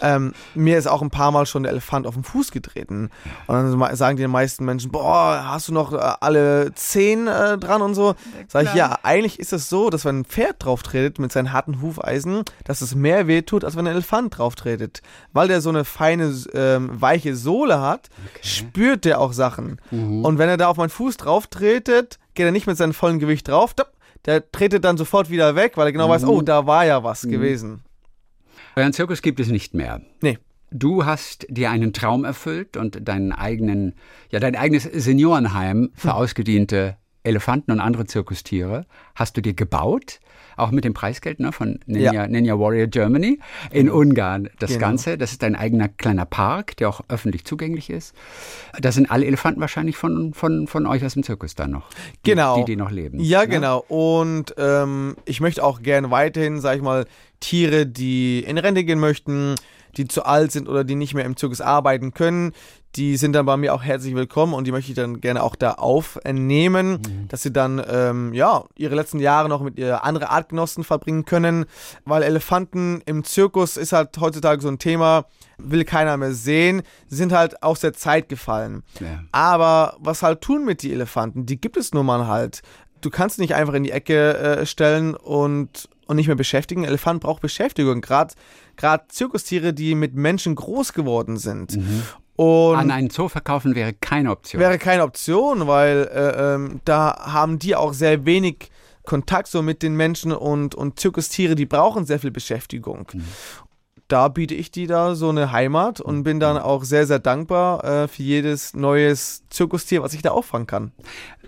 [0.02, 3.10] Ähm, mir ist auch ein paar Mal schon der Elefant auf den Fuß getreten.
[3.48, 7.82] Und dann sagen die meisten Menschen, boah, hast du noch äh, alle zehn äh, dran
[7.82, 8.16] und so?
[8.48, 11.54] Sag ich, ja, eigentlich ist es so, dass wenn ein Pferd drauf tretet mit seinen
[11.54, 15.02] harten Hufeisen, dass es mehr weh tut, als wenn ein Elefant drauf tretet.
[15.34, 18.48] Weil der so eine feine, ähm, weiche Sohle hat, okay.
[18.48, 19.80] spürt der auch Sachen.
[19.92, 20.26] Mhm.
[20.26, 23.20] Und wenn er da auf meinen Fuß drauf tretet, geht er nicht mit seinem vollen
[23.20, 23.74] Gewicht drauf,
[24.26, 26.12] der tretet dann sofort wieder weg, weil er genau mhm.
[26.12, 27.32] weiß, oh, da war ja was mhm.
[27.32, 27.82] gewesen.
[28.76, 30.02] Euren Zirkus gibt es nicht mehr.
[30.22, 30.38] Nee.
[30.70, 33.96] Du hast dir einen Traum erfüllt und deinen eigenen,
[34.32, 36.16] ja, dein eigenes Seniorenheim für hm.
[36.18, 40.20] ausgediente Elefanten und andere Zirkustiere hast du dir gebaut
[40.58, 42.28] auch mit dem Preisgeld ne, von Ninja, ja.
[42.28, 43.40] Ninja Warrior Germany
[43.72, 44.00] in genau.
[44.00, 44.50] Ungarn.
[44.60, 44.82] Das genau.
[44.82, 48.16] Ganze, das ist ein eigener kleiner Park, der auch öffentlich zugänglich ist.
[48.80, 51.90] Da sind alle Elefanten wahrscheinlich von, von, von euch aus dem Zirkus da noch.
[52.26, 52.58] Die, genau.
[52.58, 53.20] Die, die noch leben.
[53.20, 53.48] Ja, ne?
[53.48, 53.86] genau.
[53.88, 57.06] Und ähm, ich möchte auch gerne weiterhin, sag ich mal,
[57.40, 59.56] Tiere, die in Rente gehen möchten,
[59.98, 62.54] die zu alt sind oder die nicht mehr im Zirkus arbeiten können,
[62.96, 65.56] die sind dann bei mir auch herzlich willkommen und die möchte ich dann gerne auch
[65.56, 67.28] da aufnehmen, mhm.
[67.28, 71.66] dass sie dann ähm, ja ihre letzten Jahre noch mit ihr andere Artgenossen verbringen können,
[72.06, 75.26] weil Elefanten im Zirkus ist halt heutzutage so ein Thema,
[75.58, 78.84] will keiner mehr sehen, sie sind halt aus der Zeit gefallen.
[79.00, 79.24] Ja.
[79.32, 81.46] Aber was halt tun mit die Elefanten?
[81.46, 82.62] Die gibt es nun mal halt.
[83.02, 86.82] Du kannst nicht einfach in die Ecke äh, stellen und und nicht mehr beschäftigen.
[86.82, 88.02] Ein Elefant braucht Beschäftigung.
[88.02, 88.34] Gerade
[89.10, 91.78] Zirkustiere, die mit Menschen groß geworden sind.
[91.78, 92.04] Mhm.
[92.36, 94.62] Und An einen Zoo verkaufen wäre keine Option.
[94.62, 98.70] Wäre keine Option, weil äh, ähm, da haben die auch sehr wenig
[99.04, 103.08] Kontakt so mit den Menschen und, und Zirkustiere, die brauchen sehr viel Beschäftigung.
[103.12, 103.24] Mhm.
[104.08, 107.84] da biete ich die da so eine Heimat und bin dann auch sehr, sehr dankbar
[107.84, 110.92] äh, für jedes neues Zirkustier, was ich da auffangen kann.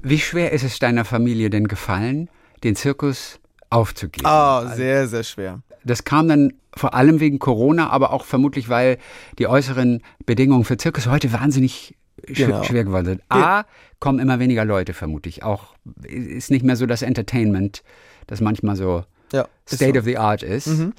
[0.02, 2.30] Wie schwer ist es deiner Familie denn gefallen,
[2.64, 4.26] den Zirkus aufzugeben?
[4.26, 5.62] Ah, sehr, sehr schwer.
[5.84, 8.98] Das kam dann vor allem wegen Corona, aber auch vermutlich, weil
[9.38, 11.96] die äußeren Bedingungen für Zirkus heute wahnsinnig
[12.28, 12.64] Genau.
[12.64, 13.22] schwer geworden sind.
[13.30, 13.64] A,
[14.02, 15.42] kommen immer weniger Leute vermutlich.
[15.44, 15.74] Auch
[16.04, 17.82] ist nicht mehr so das Entertainment,
[18.28, 20.00] das manchmal so Ja, State so.
[20.00, 20.68] of the Art ist.
[20.68, 20.94] Mhm.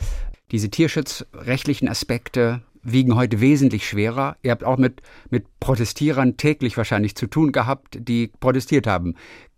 [0.51, 4.39] Diese tierschutzrechtlichen Aspekte wiegen heute wesentlich schwerer.
[4.43, 9.15] Ihr habt auch mit, mit Protestierern täglich wahrscheinlich zu tun gehabt, die protestiert haben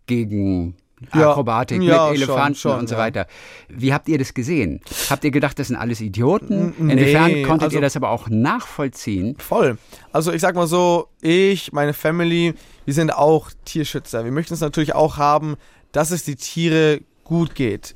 [0.07, 0.75] gegen
[1.11, 3.27] Akrobatik ja, mit schon, Elefanten schon, und so weiter.
[3.69, 4.81] Wie habt ihr das gesehen?
[5.11, 6.75] Habt ihr gedacht, das sind alles Idioten?
[6.79, 9.37] N- Inwiefern nee, konntet also- ihr das aber auch nachvollziehen?
[9.39, 9.79] Voll.
[10.13, 14.25] Also ich sag mal so, ich, meine Family, wir sind auch Tierschützer.
[14.25, 15.57] Wir möchten es natürlich auch haben,
[15.93, 17.95] dass es die Tiere gut geht.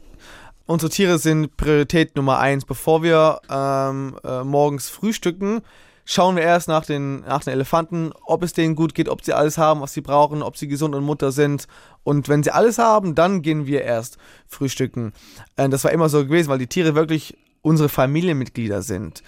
[0.67, 2.65] Unsere Tiere sind Priorität Nummer eins.
[2.65, 5.61] Bevor wir ähm, äh, morgens frühstücken,
[6.07, 9.35] schauen wir erst nach den, nach den Elefanten, ob es denen gut geht, ob sie
[9.35, 11.67] alles haben, was sie brauchen, ob sie gesund und munter sind.
[12.05, 15.13] Und wenn sie alles haben, dann gehen wir erst frühstücken.
[15.57, 19.25] Äh, das war immer so gewesen, weil die Tiere wirklich unsere Familienmitglieder sind.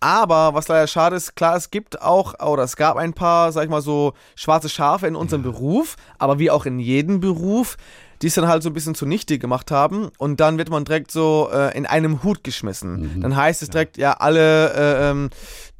[0.00, 3.64] Aber was leider schade ist, klar, es gibt auch, oder es gab ein paar, sag
[3.64, 7.76] ich mal so, schwarze Schafe in unserem Beruf, aber wie auch in jedem Beruf,
[8.22, 11.10] die es dann halt so ein bisschen zunichte gemacht haben und dann wird man direkt
[11.10, 13.20] so äh, in einem Hut geschmissen.
[13.20, 15.30] Dann heißt es direkt, ja, alle äh, ähm,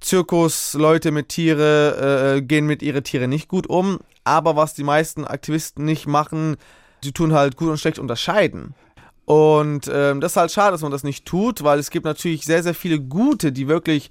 [0.01, 5.24] Zirkusleute mit Tiere äh, gehen mit ihren Tiere nicht gut um, aber was die meisten
[5.24, 6.57] Aktivisten nicht machen,
[7.03, 8.74] sie tun halt gut und schlecht unterscheiden.
[9.24, 12.45] Und ähm, das ist halt schade, dass man das nicht tut, weil es gibt natürlich
[12.45, 14.11] sehr, sehr viele Gute, die wirklich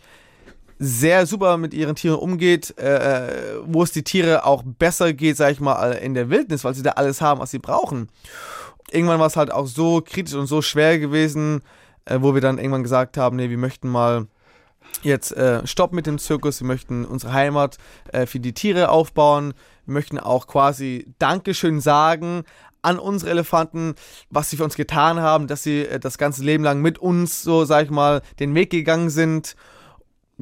[0.84, 5.52] sehr super mit ihren Tieren umgeht, äh, wo es die Tiere auch besser geht, sag
[5.52, 8.10] ich mal, in der Wildnis, weil sie da alles haben, was sie brauchen.
[8.90, 11.62] Irgendwann war es halt auch so kritisch und so schwer gewesen,
[12.06, 14.26] äh, wo wir dann irgendwann gesagt haben, nee, wir möchten mal
[15.04, 17.78] jetzt äh, Stopp mit dem Zirkus, wir möchten unsere Heimat
[18.12, 19.54] äh, für die Tiere aufbauen,
[19.86, 22.44] wir möchten auch quasi Dankeschön sagen
[22.82, 23.94] an unsere Elefanten,
[24.32, 27.44] was sie für uns getan haben, dass sie äh, das ganze Leben lang mit uns,
[27.44, 29.56] so sag ich mal, den Weg gegangen sind.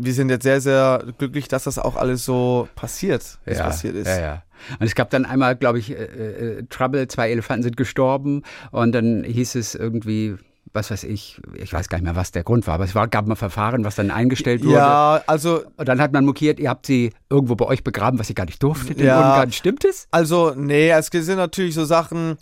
[0.01, 3.95] Wir sind jetzt sehr, sehr glücklich, dass das auch alles so passiert, wie es passiert
[3.95, 4.07] ist.
[4.07, 4.43] Ja, ja.
[4.79, 8.91] Und es gab dann einmal, glaube ich, äh, äh, Trouble, zwei Elefanten sind gestorben und
[8.93, 10.35] dann hieß es irgendwie,
[10.73, 13.07] was weiß ich, ich weiß gar nicht mehr, was der Grund war, aber es war,
[13.07, 14.75] gab mal Verfahren, was dann eingestellt wurde.
[14.75, 18.27] Ja, also Und dann hat man mokiert, ihr habt sie irgendwo bei euch begraben, was
[18.27, 19.45] sie gar nicht durftet Ja.
[19.51, 20.07] Stimmt es?
[20.11, 22.37] Also, nee, es sind natürlich so Sachen.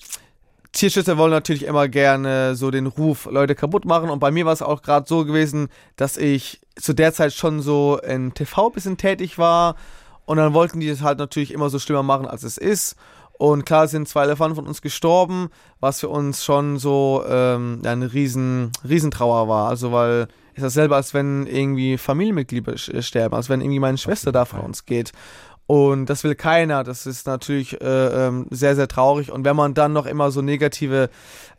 [0.77, 4.09] Tierschützer wollen natürlich immer gerne so den Ruf Leute kaputt machen.
[4.09, 7.61] Und bei mir war es auch gerade so gewesen, dass ich zu der Zeit schon
[7.61, 9.75] so in TV ein bisschen tätig war.
[10.25, 12.95] Und dann wollten die es halt natürlich immer so schlimmer machen, als es ist.
[13.33, 15.49] Und klar sind zwei Elefanten von uns gestorben,
[15.79, 19.69] was für uns schon so ähm, eine riesen, Riesentrauer war.
[19.69, 24.31] Also weil es ist dasselbe, als wenn irgendwie Familienmitglieder sterben, als wenn irgendwie meine Schwester
[24.31, 25.11] da von uns geht.
[25.67, 26.85] Und das will keiner.
[26.85, 29.31] Das ist natürlich äh, ähm, sehr, sehr traurig.
[29.31, 31.09] Und wenn man dann noch immer so negative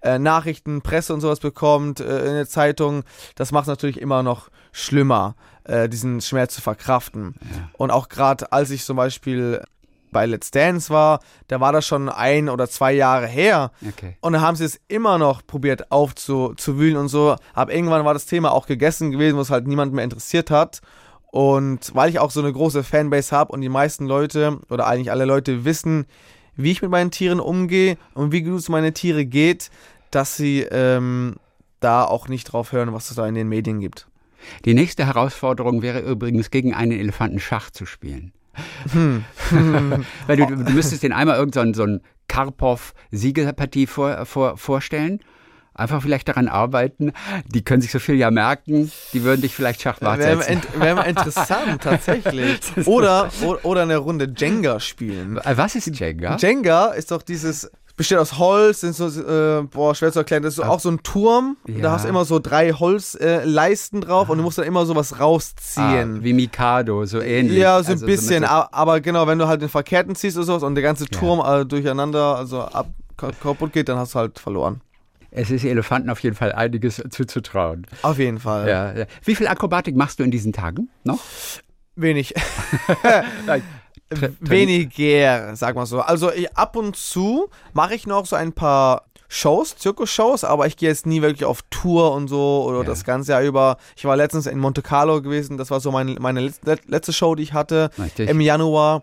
[0.01, 3.05] äh, Nachrichten, Presse und sowas bekommt äh, in der Zeitung,
[3.35, 7.35] das macht es natürlich immer noch schlimmer, äh, diesen Schmerz zu verkraften.
[7.75, 9.63] Und auch gerade als ich zum Beispiel
[10.11, 13.73] bei Let's Dance war, da war das schon ein oder zwei Jahre her.
[13.87, 14.17] Okay.
[14.21, 17.37] Und dann haben sie es immer noch probiert aufzuwühlen und so.
[17.53, 20.81] Aber irgendwann war das Thema auch gegessen gewesen, wo es halt niemand mehr interessiert hat.
[21.31, 25.11] Und weil ich auch so eine große Fanbase habe und die meisten Leute oder eigentlich
[25.11, 26.07] alle Leute wissen,
[26.57, 29.71] wie ich mit meinen Tieren umgehe und wie gut es meine Tiere geht,
[30.11, 31.37] dass sie ähm,
[31.81, 34.09] da auch nicht drauf hören, was es da in den Medien gibt.
[34.65, 38.33] Die nächste Herausforderung wäre übrigens, gegen einen Elefanten Schach zu spielen.
[38.93, 39.25] Hm.
[40.27, 45.21] Weil du, du müsstest den einmal irgendeinen so ein Karpov-Siegerpartie vor, vor, vorstellen.
[45.79, 47.13] Einfach vielleicht daran arbeiten.
[47.47, 48.91] Die können sich so viel ja merken.
[49.13, 50.53] Die würden dich vielleicht Schachmatt Wäre setzen.
[50.55, 52.59] int wär mal interessant, tatsächlich.
[52.87, 53.31] Oder,
[53.63, 55.39] oder, eine Runde Jenga spielen.
[55.45, 56.37] Was ist Jenga?
[56.37, 60.55] Jenga ist doch dieses, besteht aus Holz, sind so, äh, boah, schwer zu erklären, das
[60.55, 61.57] ist so, auch so ein Turm.
[61.67, 61.81] Ja.
[61.83, 65.13] Da hast du immer so drei Holzleisten äh, drauf und du musst dann immer sowas
[65.13, 66.23] Ah, rausziehen.
[66.25, 67.59] wie Mikado, so ähnlich.
[67.59, 70.37] ja, so ein Also bisschen, mit a- aber genau, wenn du halt den Verkehrten ziehst
[70.37, 74.15] oder sowas und der ganze Turm äh, durcheinander, also ab, ka- kaputt geht, dann hast
[74.15, 74.81] du halt verloren.
[75.31, 77.87] Es ist Elefanten auf jeden Fall einiges zuzutrauen.
[78.03, 78.69] Auf jeden Fall.
[78.69, 79.07] Ja, ja.
[79.25, 81.19] Wie viel Akrobatik machst du in diesen Tagen noch?
[81.97, 82.35] Wenig.
[84.41, 86.01] Weniger, sag mal so.
[86.01, 90.79] Also ich, ab und zu mache ich noch so ein paar Shows, Zirkusshows, aber ich
[90.79, 92.85] gehe jetzt nie wirklich auf Tour und so oder Ja.
[92.85, 93.77] das ganze Jahr über.
[93.97, 97.35] Ich war letztens in Monte Carlo gewesen, das war so meine, meine letzte, letzte Show,
[97.35, 98.31] die ich hatte Richtig.
[98.31, 99.03] im Januar.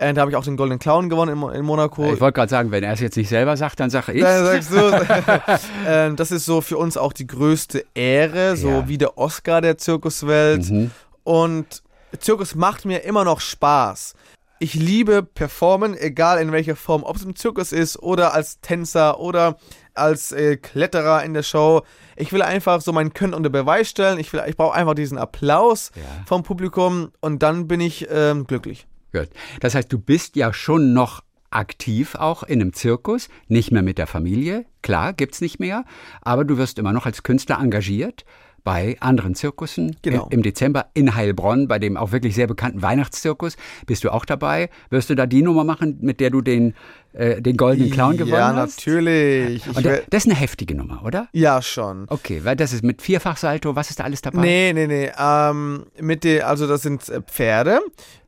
[0.00, 2.12] Äh, da habe ich auch den Golden Clown gewonnen in, in Monaco.
[2.12, 4.22] Ich wollte gerade sagen, wenn er es jetzt nicht selber sagt, dann sage ich.
[4.22, 4.78] Dann sagst du.
[5.86, 8.88] ähm, das ist so für uns auch die größte Ehre, so Ja.
[8.88, 10.70] wie der Oscar der Zirkuswelt.
[10.70, 10.90] Mhm.
[11.24, 11.82] Und
[12.18, 14.14] Zirkus macht mir immer noch Spaß.
[14.60, 19.20] Ich liebe Performen, egal in welcher Form, ob es im Zirkus ist oder als Tänzer
[19.20, 19.56] oder
[19.94, 21.82] als äh, Kletterer in der Show.
[22.16, 24.18] Ich will einfach so mein Können unter Beweis stellen.
[24.18, 26.02] Ich, will- ich brauche einfach diesen Applaus Ja.
[26.26, 28.87] vom Publikum und dann bin ich ähm, glücklich.
[29.12, 29.28] Gut.
[29.60, 33.98] Das heißt, du bist ja schon noch aktiv auch in einem Zirkus, nicht mehr mit
[33.98, 35.84] der Familie, klar, gibt's nicht mehr,
[36.20, 38.24] aber du wirst immer noch als Künstler engagiert
[38.64, 39.96] bei anderen Zirkussen.
[40.02, 40.28] Genau.
[40.30, 43.56] Im Dezember in Heilbronn, bei dem auch wirklich sehr bekannten Weihnachtszirkus,
[43.86, 44.68] bist du auch dabei.
[44.90, 46.74] Wirst du da die Nummer machen, mit der du den,
[47.18, 48.78] äh, den Goldenen Clown gewonnen ja, hast?
[48.78, 49.66] natürlich.
[49.66, 51.28] Ich Und der, das ist eine heftige Nummer, oder?
[51.32, 52.06] ja, schon.
[52.08, 54.40] Okay, weil das ist mit Vierfachsalto, was ist da alles dabei?
[54.40, 55.10] Nee, nee, nee.
[55.18, 57.80] Ähm, mit der, also das sind äh, Pferde.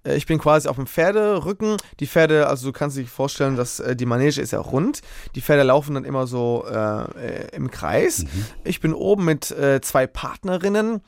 [0.04, 1.76] Äh, Ich bin quasi auf dem Pferderücken.
[2.00, 5.00] Die Pferde, also du kannst dir vorstellen, dass äh, die Manege ist ja rund.
[5.34, 8.24] Die Pferde laufen dann immer so äh, im Kreis.
[8.64, 11.00] Ich bin oben mit äh, zwei Partnerinnen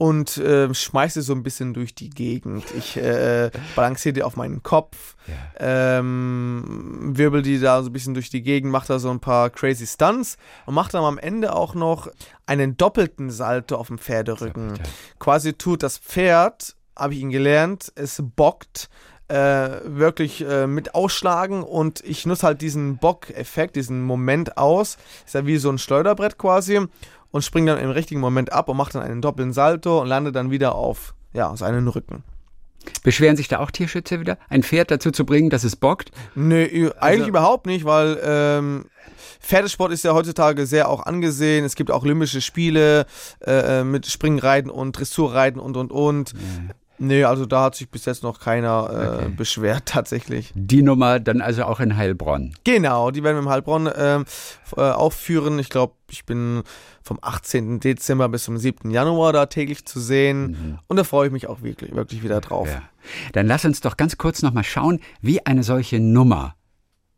[0.00, 2.64] und äh, schmeiße so ein bisschen durch die Gegend.
[2.74, 5.14] Ich äh, balanciere die auf meinen Kopf,
[5.58, 9.50] ähm, wirbel die da so ein bisschen durch die Gegend, mache da so ein paar
[9.50, 12.08] crazy Stunts und mache dann am Ende auch noch
[12.46, 14.78] einen doppelten Salto auf dem Pferderücken.
[15.18, 18.88] Quasi tut das Pferd, habe ich ihn gelernt, es bockt.
[19.30, 24.98] Äh, wirklich äh, mit ausschlagen und ich nutze halt diesen Bock-Effekt, diesen Moment aus.
[25.24, 26.80] Ist ja wie so ein Schleuderbrett quasi
[27.30, 30.32] und springe dann im richtigen Moment ab und mache dann einen doppelten Salto und lande
[30.32, 32.24] dann wieder auf ja, seinen Rücken.
[33.04, 36.10] Beschweren sich da auch Tierschützer wieder, ein Pferd dazu zu bringen, dass es bockt?
[36.34, 38.86] Nö, eigentlich überhaupt nicht, weil ähm,
[39.38, 41.64] Pferdesport ist ja heutzutage sehr auch angesehen.
[41.64, 43.06] Es gibt auch Olympische Spiele
[43.46, 46.34] äh, mit Springreiten und Dressurreiten und und und.
[47.00, 49.32] Nö, also da hat sich bis jetzt noch keiner äh, Okay.
[49.36, 50.52] beschwert tatsächlich.
[50.54, 52.54] Die Nummer dann also auch in Heilbronn.
[52.64, 54.24] Genau, die werden wir im Heilbronn ähm,
[54.76, 55.58] äh, aufführen.
[55.58, 56.62] Ich glaube, ich bin
[57.02, 57.80] vom 18.
[57.80, 58.90] Dezember bis zum 7.
[58.90, 60.78] Januar da täglich zu sehen.
[60.86, 62.68] Und da freue ich mich auch wirklich, wirklich wieder drauf.
[62.68, 62.82] Ja.
[63.32, 66.54] Dann lass uns doch ganz kurz nochmal schauen, wie eine solche Nummer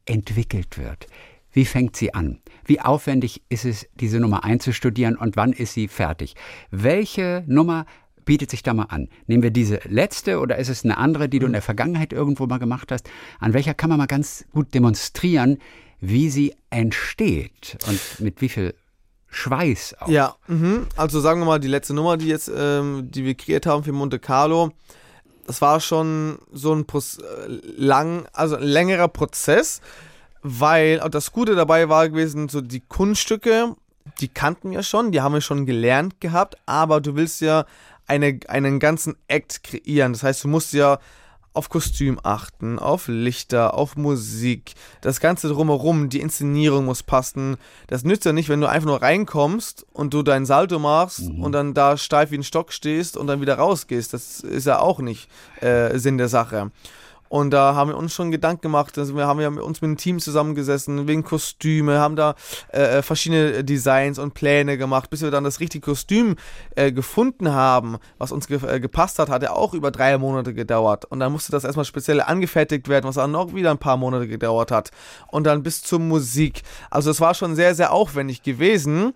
[0.07, 1.07] entwickelt wird.
[1.55, 2.41] Wie fängt sie an?
[2.65, 6.35] Wie aufwendig ist es, diese Nummer einzustudieren und wann ist sie fertig?
[6.71, 7.85] Welche Nummer
[8.25, 9.09] bietet sich da mal an?
[9.27, 12.47] Nehmen wir diese letzte oder ist es eine andere, die du in der Vergangenheit irgendwo
[12.47, 13.09] mal gemacht hast?
[13.41, 15.59] An welcher kann man mal ganz gut demonstrieren,
[16.01, 18.75] wie sie entsteht und mit wie viel
[19.29, 20.09] Schweiß auch?
[20.09, 20.87] Ja, mhm.
[20.97, 23.93] also sagen wir mal, die letzte Nummer, die jetzt, ähm, die wir kreiert haben für
[23.93, 24.73] Monte Carlo,
[25.47, 29.81] das war schon so ein Proz äh, lang, also ein längerer Prozess,
[30.43, 33.77] weil das Gute dabei war gewesen, so die Kunststücke,
[34.21, 37.65] die kannten wir schon, die haben wir schon gelernt gehabt, aber du willst ja
[38.13, 40.13] eine, einen ganzen Act kreieren.
[40.13, 40.99] Das heißt, du musst ja
[41.55, 47.57] auf Kostüm achten, auf Lichter, auf Musik, das Ganze drumherum, die Inszenierung muss passen.
[47.89, 51.53] Das nützt ja nicht, wenn du einfach nur reinkommst und du dein Salto machst und
[51.53, 54.13] dann da steif wie ein Stock stehst und dann wieder rausgehst.
[54.15, 55.29] Das ist ja auch nicht
[55.61, 56.71] äh, Sinn der Sache.
[57.33, 58.99] Und da haben wir uns schon Gedanken gemacht.
[58.99, 62.35] Also wir haben ja uns mit einem Team zusammengesessen, wegen Kostüme, haben da
[62.69, 66.37] äh, verschiedene Designs und Pläne gemacht, bis wir dann das richtige Kostüm
[66.77, 70.53] äh, gefunden haben, was uns ge äh, gepasst hat, hat ja auch über drei Monate
[70.53, 71.07] gedauert.
[71.07, 74.29] Und dann musste das erstmal speziell angefertigt werden, was dann noch wieder ein paar Monate
[74.29, 74.91] gedauert hat.
[75.29, 76.61] Und dann bis zur Musik.
[76.91, 79.15] Also es war schon sehr, sehr aufwendig gewesen.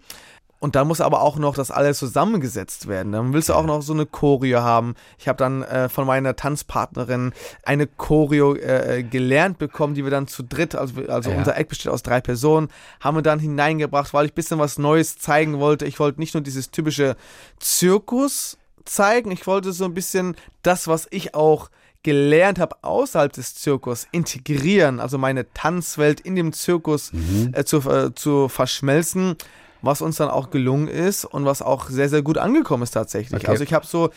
[0.67, 3.13] Und dann muss aber auch noch das alles zusammengesetzt werden.
[3.13, 4.97] Dann willst du auch noch so eine Choreo haben.
[5.17, 10.27] Ich habe dann äh, von meiner Tanzpartnerin eine Choreo äh, gelernt bekommen, die wir dann
[10.27, 11.37] zu dritt, also, also Ja.
[11.39, 12.67] unser Eck besteht aus drei Personen,
[12.99, 15.85] haben wir dann hineingebracht, weil ich ein bisschen was Neues zeigen wollte.
[15.87, 17.15] Ich wollte nicht nur dieses typische
[17.61, 21.71] Zirkus zeigen, ich wollte so ein bisschen das, was ich auch
[22.03, 27.13] gelernt habe außerhalb des Zirkus integrieren, also meine Tanzwelt in dem Zirkus
[27.53, 29.37] äh, zu, äh, zu verschmelzen,
[29.83, 33.43] was uns dann auch gelungen ist und was auch sehr, sehr gut angekommen ist tatsächlich.
[33.43, 33.51] Okay.
[33.51, 34.11] Also ich habe so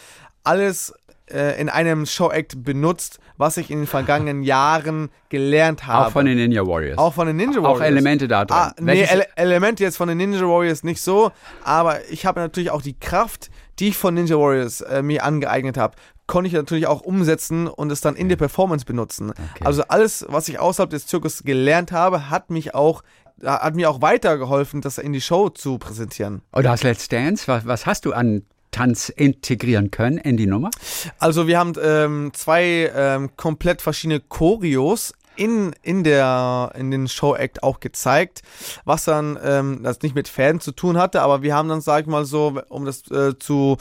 [0.43, 0.93] alles
[1.31, 6.07] äh, in einem Show-Act benutzt, was ich in den vergangenen Jahren gelernt habe.
[6.07, 6.97] Auch von den Ninja Warriors.
[6.97, 7.79] Auch von den Ninja Warriors.
[7.79, 8.57] Auch Elemente da drin.
[8.57, 11.31] Ah, nee, Ele Elemente jetzt von den Ninja Warriors nicht so,
[11.63, 13.49] aber ich habe natürlich auch die Kraft,
[13.79, 15.95] die ich von Ninja Warriors äh, mir angeeignet habe,
[16.27, 19.31] konnte ich natürlich auch umsetzen und es dann in der Performance benutzen.
[19.31, 19.63] Okay.
[19.63, 23.03] Also alles, was ich außerhalb des Zirkus gelernt habe, hat mich auch
[23.43, 26.41] hat mir auch weitergeholfen, das in die Show zu präsentieren.
[26.53, 30.69] Oder das Let's Dance, was, was hast du an Tanz integrieren können in die Nummer?
[31.17, 37.63] Also wir haben ähm, zwei ähm, komplett verschiedene Choreos in, in, der, in den Show-Act
[37.63, 38.41] auch gezeigt,
[38.83, 42.01] was dann ähm, das nicht mit Pferden zu tun hatte, aber wir haben dann, sag
[42.01, 43.77] ich mal so, um das äh, zu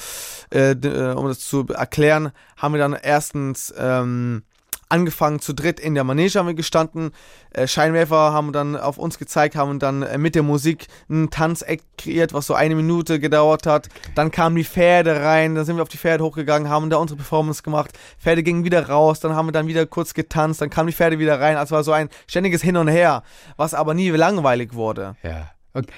[0.55, 4.45] äh, äh, um das zu erklären, haben wir dann erstens ähm,
[4.89, 7.11] angefangen zu dritt in der Manege haben wir gestanden.
[7.51, 11.85] Äh, Scheinwerfer haben dann auf uns gezeigt, haben dann äh, mit der Musik einen Tanzakt
[11.97, 13.89] kreiert, was so eine Minute gedauert hat.
[14.15, 17.17] Dann kamen die Pferde rein, dann sind wir auf die Pferde hochgegangen, haben da unsere
[17.17, 17.99] Performance gemacht.
[18.19, 21.19] Pferde gingen wieder raus, dann haben wir dann wieder kurz getanzt, dann kamen die Pferde
[21.19, 21.57] wieder rein.
[21.57, 23.23] Also war so ein ständiges Hin und Her,
[23.57, 25.17] was aber nie langweilig wurde.
[25.23, 25.51] Ja.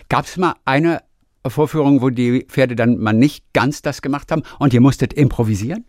[0.08, 1.02] Gab es mal eine
[1.46, 5.86] Vorführung, wo die Pferde dann mal nicht ganz das gemacht haben und ihr musstet improvisieren?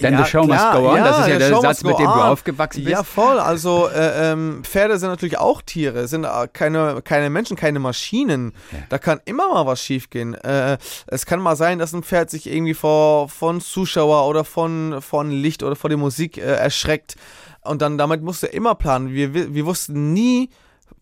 [0.00, 1.84] Denn Ja, the show klar, must go on, ja, das ist ja der show Satz,
[1.84, 2.20] mit dem du on.
[2.20, 2.90] aufgewachsen bist.
[2.90, 3.38] Ja, voll.
[3.38, 8.52] Also äh, ähm, Pferde sind natürlich auch Tiere, sind äh, keine, keine Menschen, keine Maschinen.
[8.88, 10.34] Da kann immer mal was schiefgehen.
[10.34, 15.00] Äh, es kann mal sein, dass ein Pferd sich irgendwie vor von Zuschauer oder von,
[15.00, 17.14] von Licht oder vor der Musik äh, erschreckt.
[17.62, 19.12] Und dann damit musst du immer planen.
[19.12, 20.50] Wir, wir wussten nie,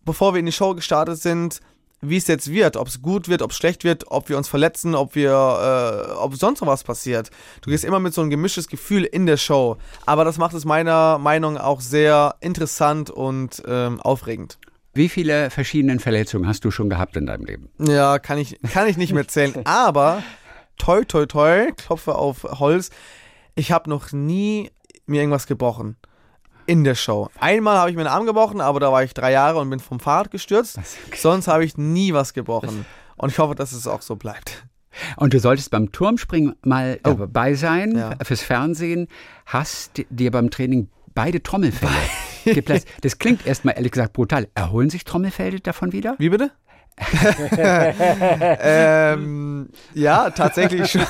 [0.05, 1.59] bevor wir in die Show gestartet sind,
[2.03, 4.47] wie es jetzt wird, ob es gut wird, ob es schlecht wird, ob wir uns
[4.47, 7.31] verletzen, ob wir, äh, ob sonst noch was passiert.
[7.61, 9.77] Du gehst immer mit so einem gemischtes Gefühl in der Show.
[10.05, 14.57] Aber das macht es meiner Meinung nach auch sehr interessant und ähm, aufregend.
[14.93, 17.69] Wie viele verschiedene Verletzungen hast du schon gehabt in deinem Leben?
[17.79, 19.53] Ja, kann ich, kann ich nicht mehr zählen.
[19.65, 20.21] Aber
[20.77, 22.91] toi, toi, toi, klopfe auf Holz.
[23.55, 24.69] Ich habe noch nie
[25.05, 25.97] mir irgendwas gebrochen.
[26.65, 27.29] In der Show.
[27.39, 29.79] Einmal habe ich mir den Arm gebrochen, aber da war ich drei Jahre und bin
[29.79, 30.79] vom Fahrrad gestürzt.
[31.15, 32.85] Sonst habe ich nie was gebrochen.
[33.17, 34.65] Und ich hoffe, dass es auch so bleibt.
[35.17, 37.13] Und du solltest beim Turmspringen mal Oh.
[37.13, 38.11] dabei sein, Ja.
[38.23, 39.07] fürs Fernsehen.
[39.45, 41.91] Hast dir beim Training beide Trommelfelle
[42.45, 42.87] geplatzt.
[43.01, 44.47] Das klingt erstmal ehrlich gesagt brutal.
[44.55, 46.15] Erholen sich Trommelfelle davon wieder?
[46.19, 46.51] Wie bitte?
[48.61, 51.05] Ähm, ja, tatsächlich schon,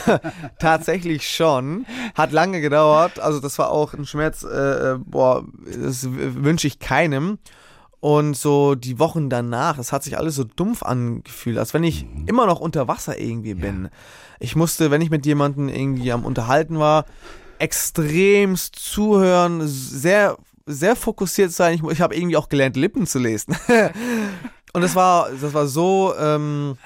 [0.59, 1.86] tatsächlich schon.
[2.15, 3.19] Hat lange gedauert.
[3.19, 7.38] Also das war auch ein Schmerz, äh, boah, das wünsche ich keinem.
[7.99, 12.05] Und so die Wochen danach, es hat sich alles so dumpf angefühlt, als wenn ich
[12.25, 13.88] immer noch unter Wasser irgendwie bin.
[14.41, 17.05] Ich musste, wenn ich mit jemandem irgendwie am Unterhalten war,
[17.59, 21.75] extremst zuhören, sehr, sehr fokussiert sein.
[21.75, 23.55] Ich, ich habe irgendwie auch gelernt, Lippen zu lesen.
[24.74, 26.78] Und das war, das war so, ähm,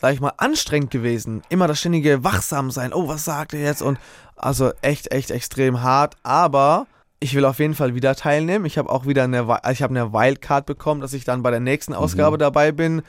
[0.00, 1.42] sag ich mal, anstrengend gewesen.
[1.48, 2.92] Immer das ständige Wachsamsein.
[2.92, 3.80] Oh, was sagt er jetzt?
[3.82, 3.98] Und
[4.36, 6.16] also echt, echt extrem hart.
[6.24, 6.86] Aber
[7.20, 8.64] ich will auf jeden Fall wieder teilnehmen.
[8.64, 11.60] Ich habe auch wieder eine, ich habe eine Wildcard bekommen, dass ich dann bei der
[11.60, 13.02] nächsten Ausgabe dabei bin.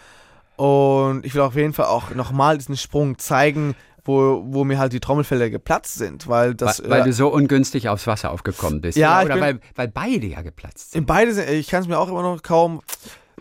[0.56, 4.94] Und ich will auf jeden Fall auch nochmal diesen Sprung zeigen, wo, wo mir halt
[4.94, 8.82] die Trommelfelder geplatzt sind, weil das weil, weil äh, du so ungünstig aufs Wasser aufgekommen
[8.82, 8.98] bist.
[8.98, 11.08] Ja, oder bin- weil, weil beide ja geplatzt sind.
[11.08, 12.82] Beide sind, ich kann es mir auch immer noch kaum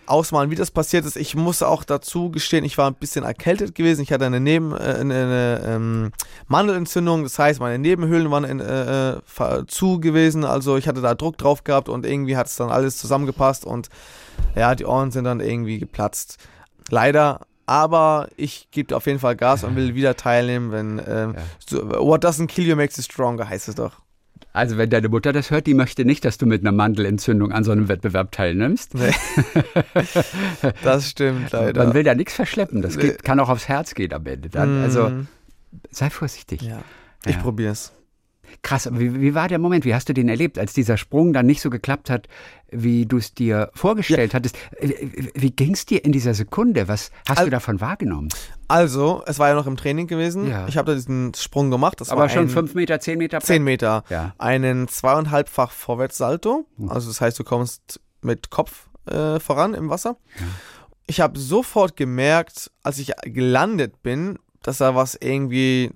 [0.07, 1.17] ausmalen, wie das passiert ist.
[1.17, 4.03] Ich muss auch dazu gestehen, ich war ein bisschen erkältet gewesen.
[4.03, 6.13] Ich hatte eine Neben, äh, eine, eine ähm,
[6.49, 10.45] Mandelentzündung, das heißt, meine Nebenhöhlen waren in, äh, äh, zu gewesen.
[10.45, 13.89] Also ich hatte da Druck drauf gehabt und irgendwie hat es dann alles zusammengepasst und
[14.55, 16.39] ja, die Ohren sind dann irgendwie geplatzt.
[16.91, 17.41] Leider.
[17.65, 22.25] Aber ich gebe auf jeden Fall Gas und will wieder teilnehmen, wenn ähm, so, What
[22.25, 24.03] doesn't kill you makes you stronger, heißt es doch.
[24.53, 27.65] Also wenn deine Mutter das hört, die möchte nicht, dass du mit einer Mandelentzündung an
[27.65, 28.95] so einem Wettbewerb teilnimmst.
[28.95, 29.13] Nee.
[30.83, 31.85] das stimmt leider.
[31.85, 32.83] Man will da nichts verschleppen.
[32.83, 34.49] Das geht, kann auch aufs Herz gehen am Ende.
[34.49, 34.83] Dann.
[34.83, 35.27] Also Mm,
[35.91, 36.63] sei vorsichtig.
[36.63, 36.83] ja.
[37.25, 37.41] Ich Ja.
[37.43, 37.93] probier's.
[38.63, 39.85] Krass, aber wie, wie war der Moment?
[39.85, 42.29] Wie hast du den erlebt, als dieser Sprung dann nicht so geklappt hat,
[42.71, 44.57] wie du es dir vorgestellt hattest?
[44.81, 46.89] Wie, wie ging es dir in dieser Sekunde?
[46.89, 48.29] Was hast Al- du davon wahrgenommen?
[48.69, 50.49] Also, es war ja noch im Training gewesen.
[50.49, 50.67] Ja.
[50.69, 52.01] Ich habe da diesen Sprung gemacht.
[52.01, 53.41] Das aber war schon ein fünf Meter, zehn Meter?
[53.41, 54.05] 10 Meter.
[54.09, 54.35] Ja.
[54.39, 56.67] Einen zweieinhalbfach Vorwärtssalto.
[56.89, 60.17] Also das heißt, du kommst mit Kopf äh, voran im Wasser.
[61.07, 65.91] Ich habe sofort gemerkt, als ich gelandet bin, dass da was irgendwie.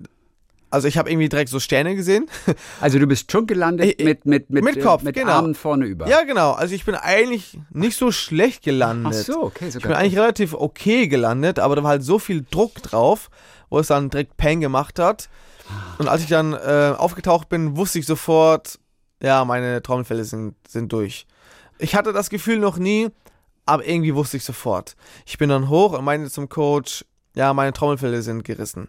[0.69, 2.27] Also ich habe irgendwie direkt so Sterne gesehen.
[2.81, 5.31] Also du bist schon gelandet Ich- mit, mit, mit, mit äh, Kopf, mit genau.
[5.33, 6.07] Armen vorne über.
[6.07, 6.51] Ja, genau.
[6.51, 9.13] Also ich bin eigentlich nicht so schlecht gelandet.
[9.17, 9.97] Ach so, okay, Ich bin sogar.
[9.97, 13.29] eigentlich relativ okay gelandet, aber da war halt so viel Druck drauf,
[13.69, 15.29] wo es dann direkt Peng gemacht hat.
[15.97, 18.79] Und als ich dann äh, aufgetaucht bin, wusste ich sofort,
[19.21, 21.25] ja, meine Trommelfälle sind, sind durch.
[21.79, 23.09] Ich hatte das Gefühl noch nie,
[23.65, 24.95] aber irgendwie wusste ich sofort.
[25.25, 27.03] Ich bin dann hoch und meinte zum Coach,
[27.35, 28.87] ja, meine Trommelfälle sind gerissen.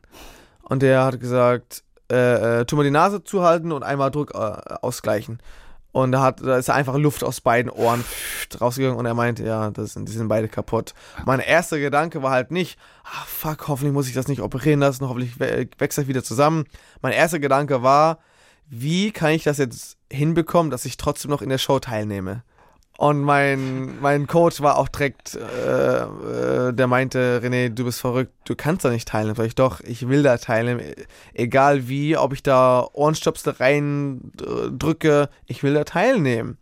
[0.69, 4.39] Und der hat gesagt, äh, äh, tu mal die Nase zuhalten und einmal Druck äh,
[4.39, 5.41] ausgleichen.
[5.93, 8.05] Und da, hat, da ist einfach Luft aus beiden Ohren
[8.61, 10.95] rausgegangen und er meinte, ja, das sind, die sind beide kaputt.
[11.25, 15.09] Mein erster Gedanke war halt nicht, ah, fuck, hoffentlich muss ich das nicht operieren lassen,
[15.09, 16.67] hoffentlich wächst das wieder zusammen.
[17.01, 18.19] Mein erster Gedanke war,
[18.69, 22.43] wie kann ich das jetzt hinbekommen, dass ich trotzdem noch in der Show teilnehme?
[22.99, 28.33] Und mein, mein Coach war auch direkt, äh, äh, der meinte, René, du bist verrückt,
[28.45, 29.37] du kannst da nicht teilnehmen.
[29.37, 30.81] Sag ich doch, ich will da teilnehmen,
[31.33, 36.59] egal wie, ob ich da Ohrenstöpsel rein äh, drücke, ich will da teilnehmen.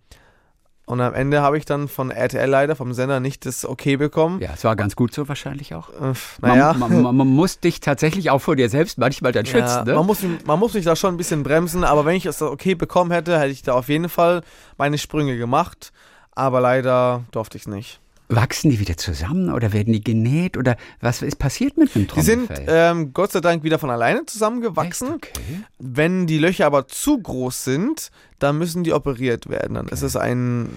[0.84, 4.42] Und am Ende habe ich dann von RTL leider, vom Sender, nicht das Okay bekommen.
[4.42, 5.88] Ja, es war ganz gut so wahrscheinlich auch.
[5.88, 6.12] Äh,
[6.42, 6.74] naja.
[6.74, 9.62] Man, man, man, man muss dich tatsächlich auch vor dir selbst manchmal dann schützen.
[9.64, 9.94] Ja, ne?
[9.94, 12.74] man, muss, man muss mich da schon ein bisschen bremsen, aber wenn ich das okay
[12.74, 14.42] bekommen hätte, hätte ich da auf jeden Fall
[14.76, 15.94] meine Sprünge gemacht.
[16.36, 17.98] Aber leider durfte ich es nicht.
[18.28, 22.20] Wachsen die wieder zusammen oder werden die genäht oder was ist passiert mit dem Die
[22.22, 22.66] sind Trommelfell?
[22.68, 25.14] ähm, Gott sei Dank wieder von alleine zusammengewachsen.
[25.14, 25.30] Okay.
[25.78, 28.10] Wenn die Löcher aber zu groß sind,
[28.40, 29.74] dann müssen die operiert werden.
[29.74, 30.68] Dann ist es ein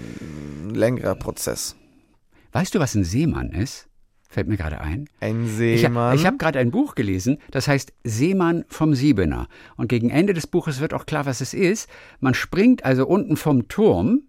[0.72, 1.76] längerer Prozess.
[2.52, 3.88] Weißt du, was ein Seemann ist?
[4.30, 5.10] Fällt mir gerade ein.
[5.20, 6.16] Ein Ich, Seemann.
[6.16, 9.48] ich habe gerade ein Buch gelesen, das heißt Seemann vom Siebener.
[9.76, 11.90] Und gegen Ende des Buches wird auch klar, was es ist.
[12.20, 14.22] Man springt also unten vom Turm.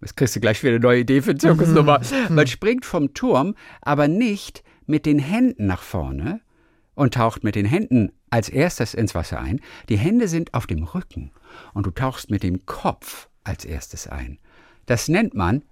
[0.00, 2.00] Jetzt kriegst du gleich wieder eine neue Idee für Zirkusnummer.
[2.30, 6.40] Man springt vom Turm, aber nicht mit den Händen nach vorne
[6.94, 9.60] und taucht mit den Händen als erstes ins Wasser ein.
[9.88, 11.32] Die Hände sind auf dem Rücken
[11.74, 14.38] und du tauchst mit dem Kopf als erstes ein.
[14.86, 15.62] Das nennt man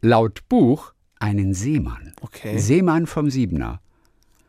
[0.00, 2.12] laut Buch einen Seemann.
[2.20, 2.58] Okay.
[2.58, 3.80] Seemann vom Siebener.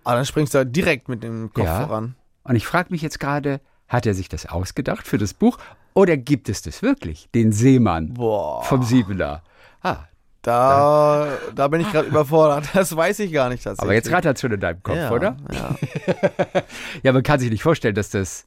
[0.04, 1.86] Aber dann springst du direkt mit dem Kopf Ja.
[1.88, 2.16] voran.
[2.44, 5.58] Und ich frage mich jetzt gerade, hat er sich das ausgedacht für das Buch
[5.94, 8.64] oder gibt es das wirklich, den Seemann Boah.
[8.64, 9.42] vom Siebener?
[9.82, 9.98] Ah,
[10.44, 12.70] Da, da bin ich gerade überfordert.
[12.74, 13.84] Das weiß ich gar nicht tatsächlich.
[13.84, 15.36] aber jetzt rattert schon in deinem Kopf, ja, oder?
[15.52, 15.76] Ja.
[17.04, 18.46] Ja, man kann sich nicht vorstellen, dass das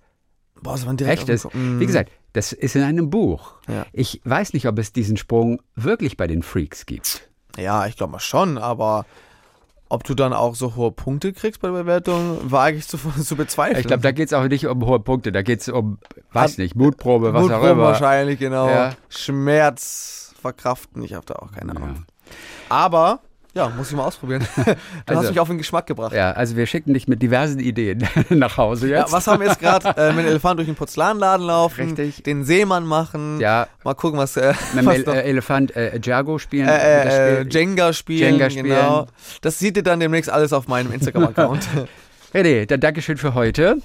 [0.62, 1.76] Boah, das war direkt echt auf den ist.
[1.76, 1.80] Mm.
[1.80, 3.55] Wie gesagt, das ist in einem Buch.
[3.68, 3.84] Ja.
[3.93, 7.28] Ich weiß nicht, ob es diesen Sprung wirklich bei den Freaks gibt.
[7.59, 9.05] Ja, ich glaube mal schon, aber
[9.93, 13.36] ob du dann auch so hohe Punkte kriegst bei der Bewertung, wage ich zu, zu
[13.36, 13.78] bezweifeln.
[13.78, 15.99] Ich glaube, da geht es auch nicht um hohe Punkte, da geht es um,
[16.32, 17.82] weiß nicht, Mutprobe, was auch Blutproben immer.
[17.82, 18.68] wahrscheinlich, genau.
[18.68, 18.95] Ja.
[19.11, 21.95] Schmerz verkraften, ich habe da auch keine Ahnung.
[21.95, 22.34] Ja.
[22.70, 23.20] Aber,
[23.55, 24.46] ja, muss ich mal ausprobieren.
[24.57, 24.62] du
[25.07, 26.12] Also- hast mich auf den Geschmack gebracht.
[26.14, 29.12] ja, also wir schicken dich mit diversen Ideen nach Hause Ja, jetzt.
[29.12, 29.88] was haben wir jetzt gerade?
[29.96, 32.22] Äh, mit dem Elefant durch den Porzellanladen laufen, Richtig.
[32.24, 36.00] den Seemann machen, Ja, mal gucken, was, äh, mit dem El noch äh, Elefant äh,
[36.00, 36.68] Django spielen.
[36.68, 37.53] Äh, äh, das äh, Spiel.
[37.61, 38.66] Jenga spielen, Jenga spielen.
[38.66, 39.07] genau.
[39.42, 41.68] Das seht ihr dann demnächst alles auf meinem Instagram-Account.
[42.34, 43.76] René, dann Dankeschön für heute.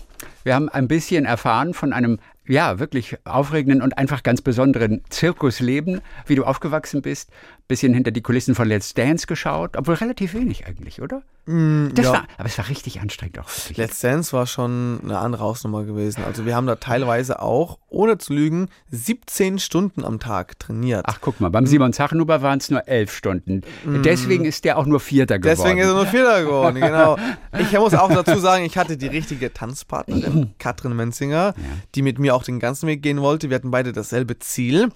[0.43, 6.01] Wir haben ein bisschen erfahren von einem, ja, wirklich aufregenden und einfach ganz besonderen Zirkusleben,
[6.25, 7.29] wie du aufgewachsen bist.
[7.67, 11.21] Bisschen hinter die Kulissen von Let's Dance geschaut, obwohl relativ wenig eigentlich, oder?
[11.47, 12.13] Mm, Das ja.
[12.13, 13.49] war, aber es war richtig anstrengend auch.
[13.49, 13.77] Wirklich.
[13.77, 16.23] Let's Dance war schon eine andere Hausnummer gewesen.
[16.25, 21.03] Also wir haben da teilweise auch, ohne zu lügen, 17 Stunden am Tag trainiert.
[21.07, 23.61] Ach, guck mal, beim Simon Zachenhuber waren es nur elf Stunden.
[23.85, 25.57] Deswegen ist der auch nur Vierter geworden.
[25.57, 25.63] Mm.
[25.63, 27.17] Deswegen ist er nur Vierter geworden, genau.
[27.59, 31.53] Ich muss auch dazu sagen, ich hatte die richtige Tanzpartnerin, Katrin Menzinger,
[31.95, 33.49] die mit mir auch den ganzen Weg gehen wollte.
[33.49, 34.89] Wir hatten beide dasselbe Ziel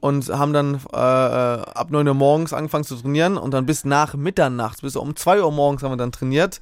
[0.00, 4.14] und haben dann äh, ab 9 Uhr morgens angefangen zu trainieren und dann bis nach
[4.14, 6.60] Mitternacht, bis um 2 Uhr morgens haben wir dann trainiert.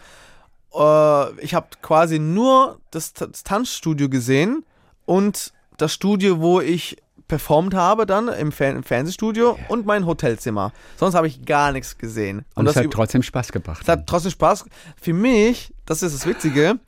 [0.75, 4.65] Äh, ich habe quasi nur das, das Tanzstudio gesehen
[5.05, 6.97] und das Studio, wo ich
[7.29, 10.73] performt habe dann im, Fer im Fernsehstudio und mein Hotelzimmer.
[10.97, 12.45] Sonst habe ich gar nichts gesehen.
[12.55, 13.83] Und es das hat trotzdem Spaß gebracht.
[13.83, 14.67] es hat trotzdem Spaß.
[15.01, 16.79] Für mich, das ist das Witzige,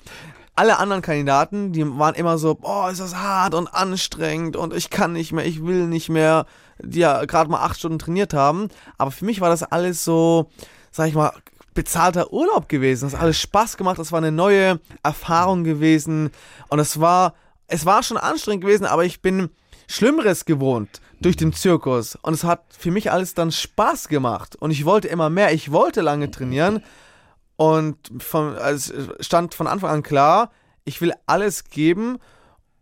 [0.56, 4.88] alle anderen Kandidaten, die waren immer so, boah, ist das hart und anstrengend und ich
[4.88, 6.46] kann nicht mehr, ich will nicht mehr,
[6.78, 8.68] die ja gerade mal acht Stunden trainiert haben.
[8.96, 10.50] Aber für mich war das alles so,
[10.90, 11.32] sag ich mal,
[11.74, 13.04] bezahlter Urlaub gewesen.
[13.04, 16.30] Das hat alles Spaß gemacht, das war eine neue Erfahrung gewesen
[16.68, 17.34] und es war,
[17.68, 19.50] es war schon anstrengend gewesen, aber ich bin
[19.86, 24.70] Schlimmeres gewohnt durch den Zirkus und es hat für mich alles dann Spaß gemacht und
[24.70, 26.82] ich wollte immer mehr, ich wollte lange trainieren
[27.56, 30.50] und von, also es stand von Anfang an klar,
[30.84, 32.18] ich will alles geben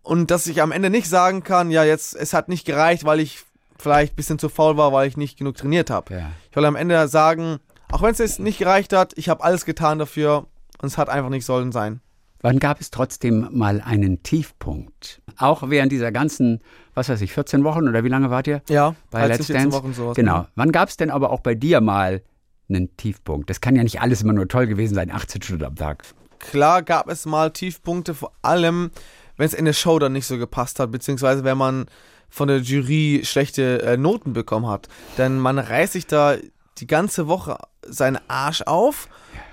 [0.02, 3.20] und dass ich am Ende nicht sagen kann, ja, jetzt, es hat nicht gereicht, weil
[3.20, 3.44] ich
[3.78, 6.14] vielleicht ein bisschen zu faul war, weil ich nicht genug trainiert habe.
[6.14, 6.30] Ja.
[6.50, 7.58] Ich will am Ende sagen,
[7.90, 10.46] auch wenn es jetzt nicht gereicht hat, ich habe alles getan dafür
[10.80, 12.00] und es hat einfach nicht sollen sein.
[12.40, 15.22] Wann gab es trotzdem mal einen Tiefpunkt?
[15.38, 16.60] Auch während dieser ganzen,
[16.92, 18.60] was weiß ich, 14 Wochen oder wie lange wart ihr?
[18.68, 19.78] Ja, bei 13, Let's 14 Dance.
[19.78, 20.16] Wochen sowas.
[20.16, 20.46] Genau.
[20.54, 22.22] Wann gab es denn aber auch bei dir mal
[22.68, 23.50] einen Tiefpunkt?
[23.50, 26.04] Das kann ja nicht alles immer nur toll gewesen sein, 18 Stunden am Tag.
[26.38, 28.90] Klar gab es mal Tiefpunkte, vor allem,
[29.36, 31.86] wenn es in der Show dann nicht so gepasst hat, beziehungsweise wenn man
[32.28, 34.88] von der Jury schlechte äh, Noten bekommen hat.
[35.18, 36.36] Denn man reißt sich da
[36.78, 37.56] die ganze Woche
[37.86, 39.08] seinen Arsch auf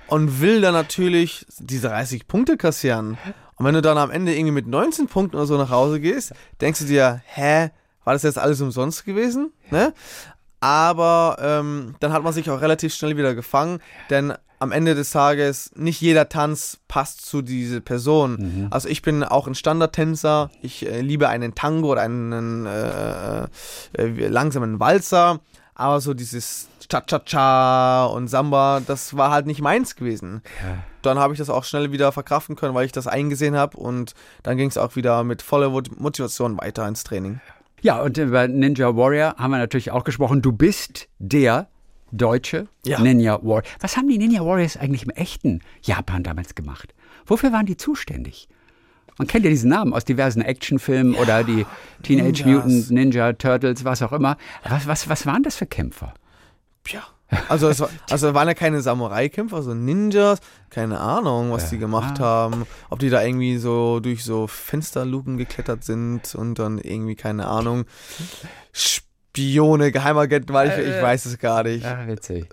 [0.08, 3.16] und will dann natürlich diese 30 Punkte kassieren.
[3.56, 6.32] Und wenn du dann am Ende irgendwie mit 19 Punkten oder so nach Hause gehst,
[6.60, 7.70] denkst du dir, hä,
[8.04, 9.52] war das jetzt alles umsonst gewesen?
[9.70, 9.94] Ne?
[10.62, 15.10] Aber ähm, dann hat man sich auch relativ schnell wieder gefangen, denn am Ende des
[15.10, 18.36] Tages nicht jeder Tanz passt zu dieser Person.
[18.70, 23.42] Also ich bin auch ein Standardtänzer, ich äh, liebe einen Tango oder einen äh,
[23.98, 25.40] äh, langsamen Walzer,
[25.74, 30.42] aber so dieses Cha-Cha-Cha und Samba, das war halt nicht meins gewesen.
[31.02, 34.14] Dann habe ich das auch schnell wieder verkraften können, weil ich das eingesehen habe und
[34.44, 37.40] dann ging es auch wieder mit voller Motivation weiter ins Training.
[37.82, 40.40] Ja, und über Ninja Warrior haben wir natürlich auch gesprochen.
[40.40, 41.68] Du bist der
[42.12, 43.00] deutsche Ja.
[43.00, 43.62] Ninja Warrior.
[43.80, 46.94] Was haben die Ninja Warriors eigentlich im echten Japan damals gemacht?
[47.26, 48.48] Wofür waren die zuständig?
[49.18, 51.66] Man kennt ja diesen Namen aus diversen Actionfilmen oder die
[52.02, 52.64] Teenage Ninjas.
[52.66, 54.36] Mutant Ninja Turtles, was auch immer.
[54.64, 56.14] Was, was, was waren das für Kämpfer?
[56.88, 57.02] Ja.
[57.48, 62.20] Also es war, also waren ja keine Samurai-Kämpfer, so Ninjas, keine Ahnung, was die gemacht
[62.20, 62.66] haben.
[62.90, 67.84] Ob die da irgendwie so durch so Fensterluken geklettert sind und dann irgendwie, keine Ahnung,
[68.72, 71.84] Spione, Geheimagenten, weil ich, ich weiß es gar nicht.
[71.84, 72.48] Ja, witzig.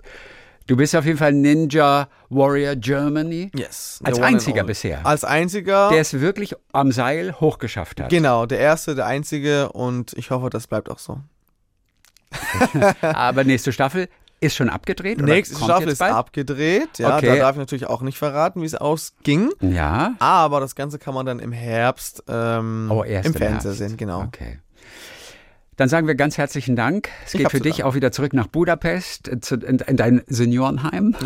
[0.66, 3.50] Du bist auf jeden Fall Ninja Warrior Germany.
[3.56, 3.98] Yes.
[4.04, 5.04] Als einziger bisher.
[5.04, 5.88] Als einziger.
[5.90, 8.08] Der es wirklich am Seil hochgeschafft hat.
[8.08, 11.18] genau, der erste, der einzige und ich hoffe, das bleibt auch so.
[13.00, 14.08] Aber nächste Staffel
[14.40, 15.20] ist schon abgedreht?
[15.20, 16.98] Nächste Staffel ist abgedreht.
[16.98, 17.26] Ja, Okay.
[17.26, 19.50] da darf ich natürlich auch nicht verraten, wie es ausging.
[19.60, 20.14] Ja.
[20.18, 23.96] Aber das Ganze kann man dann im Herbst ähm, Oh, erst im im Fernsehen sehen,
[23.96, 24.22] genau.
[24.22, 24.58] Okay.
[25.80, 27.08] Dann sagen wir ganz herzlichen Dank.
[27.24, 31.16] Es geht für dich auch wieder zurück nach Budapest, zu, in, in dein Seniorenheim.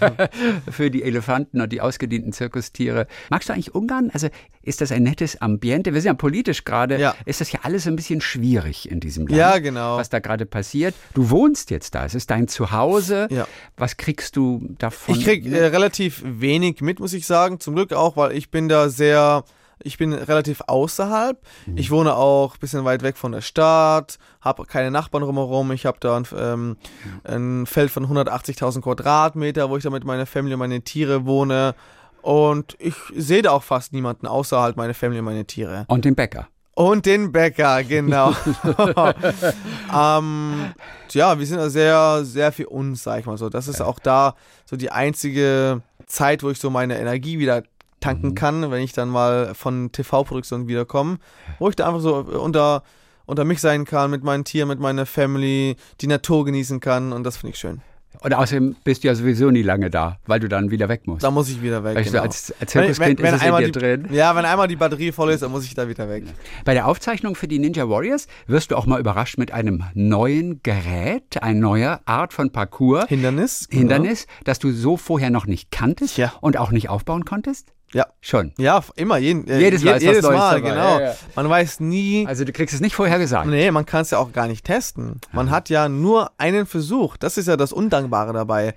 [0.70, 3.06] für die Elefanten und die ausgedienten Zirkustiere.
[3.28, 4.08] Magst du eigentlich Ungarn?
[4.14, 4.28] Also
[4.62, 5.92] ist das ein nettes Ambiente?
[5.92, 6.98] Wir sind ja politisch gerade.
[6.98, 7.14] Ja.
[7.26, 9.38] Ist das ja alles ein bisschen schwierig in diesem Land?
[9.38, 9.98] Ja, genau.
[9.98, 10.94] Was da gerade passiert.
[11.12, 12.06] Du wohnst jetzt da.
[12.06, 13.28] Es ist dein Zuhause.
[13.30, 13.46] Ja.
[13.76, 15.14] Was kriegst du davon?
[15.14, 17.60] Ich krieg äh, relativ wenig mit, muss ich sagen.
[17.60, 19.44] Zum Glück auch, weil ich bin da sehr,
[19.84, 21.38] ich bin relativ außerhalb.
[21.66, 21.76] Mhm.
[21.76, 25.70] Ich wohne auch ein bisschen weit weg von der Stadt, habe keine Nachbarn drumherum.
[25.72, 26.76] Ich habe da ein, ähm,
[27.24, 31.74] ein Feld von 180.000 Quadratmeter, wo ich da mit meiner Familie und meine Tiere wohne.
[32.22, 35.84] Und ich sehe da auch fast niemanden außerhalb meine Familie und meine Tiere.
[35.88, 36.48] und den Bäcker.
[36.74, 38.32] Und den Bäcker, genau.
[39.94, 40.72] ähm,
[41.10, 43.48] ja, wir sind da sehr, sehr für uns, sag ich mal so.
[43.48, 47.62] Das ist auch da so die einzige Zeit, wo ich so meine Energie wieder
[48.04, 51.18] tanken kann, wenn ich dann mal von TV-Produktionen wiederkomme,
[51.58, 52.82] wo ich da einfach so unter,
[53.24, 57.24] unter mich sein kann, mit meinen Tieren, mit meiner Family, die Natur genießen kann und
[57.24, 57.80] das finde ich schön.
[58.20, 61.24] Und außerdem bist du ja sowieso nie lange da, weil du dann wieder weg musst.
[61.24, 61.96] Da muss ich wieder weg.
[61.96, 62.22] Weißt du, genau.
[62.22, 64.08] als, als Zirkuskind wenn, wenn ist es in dir die, drin.
[64.12, 66.24] Ja, wenn einmal die Batterie voll ist, dann muss ich da wieder weg.
[66.64, 70.62] Bei der Aufzeichnung für die Ninja Warriors wirst du auch mal überrascht mit einem neuen
[70.62, 73.08] Gerät, eine neue Art von Parcours.
[73.08, 73.68] Hindernis.
[73.68, 73.80] genau.
[73.80, 76.32] Hindernis, das du so vorher noch nicht kanntest Ja.
[76.40, 77.72] und auch nicht aufbauen konntest?
[77.94, 78.06] Ja.
[78.20, 78.52] Schon.
[78.58, 80.98] Ja, immer, jeden, äh, Jedes je- jedes Mal, genau.
[80.98, 81.14] ja, ja.
[81.36, 83.46] Man weiß nie, Also du kriegst es nicht vorher gesagt.
[83.46, 85.20] nee, man kann es ja auch gar nicht testen.
[85.32, 87.16] Man hat ja nur einen Versuch.
[87.16, 88.74] Das ist ja das Undankbare dabei.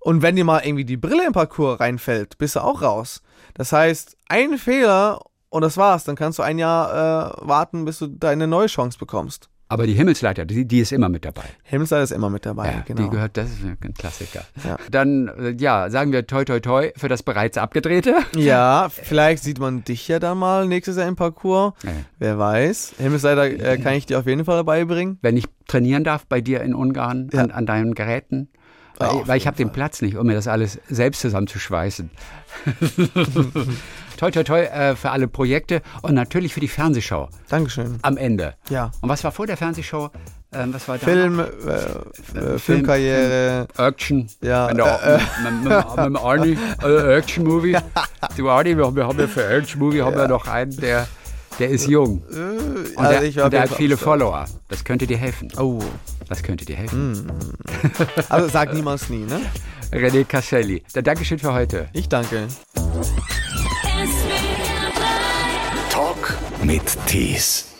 [0.00, 3.22] Und wenn dir mal irgendwie die Brille im Parcours reinfällt, bist du auch raus.
[3.54, 6.04] Das heißt, ein Fehler und das war's.
[6.04, 9.48] Dann kannst du ein Jahr äh, warten, bis du deine neue Chance bekommst.
[9.74, 11.42] Aber die Himmelsleiter, die, die ist immer mit dabei.
[11.64, 13.02] Himmelsleiter ist immer mit dabei, Ja, genau.
[13.02, 14.44] Die gehört, das ist ein Klassiker.
[14.64, 14.76] Ja.
[14.90, 18.14] Dann, äh, ja, sagen wir toi toi toi für das bereits abgedrehte.
[18.36, 21.74] ja, vielleicht sieht man dich ja dann mal nächstes Jahr im Parcours.
[21.82, 21.90] Ja.
[22.20, 22.94] Wer weiß.
[22.98, 25.18] Himmelsleiter äh, kann ich dir auf jeden Fall beibringen.
[25.22, 28.48] Wenn ich trainieren darf bei dir in Ungarn an, an deinen Geräten.
[28.96, 32.10] Weil, weil ich habe den Platz nicht, um mir das alles selbst zusammenzuschweißen.
[34.16, 37.98] toi, toi, toi äh, für alle Projekte und natürlich für die Fernsehshow Dankeschön.
[38.02, 38.54] am Ende.
[38.70, 38.90] Ja.
[39.00, 40.10] Und was war vor der Fernsehshow?
[40.52, 41.04] Ähm, was war da?
[41.04, 43.66] Film, äh, äh, Filmkarriere.
[43.76, 44.28] Action.
[44.40, 47.76] Ja, Mit, äh, mit, mit, mit dem Arnie, äh, Action-Movie.
[48.36, 51.08] Du Arnie, wir, wir haben ja für Action-Movie haben wir noch einen, der,
[51.58, 52.22] der ist jung.
[52.30, 52.36] Äh,
[52.96, 54.44] Und also der, und der hat viele am Follower.
[54.68, 55.50] Das könnte dir helfen.
[55.58, 55.80] Oh.
[56.28, 57.30] Das könnte dir helfen.
[58.28, 59.40] Also sag niemals nie, ne?
[59.92, 60.82] René Casselli.
[60.92, 61.88] Dankeschön für heute.
[61.92, 62.46] Ich danke.
[66.64, 67.73] Mit Tees.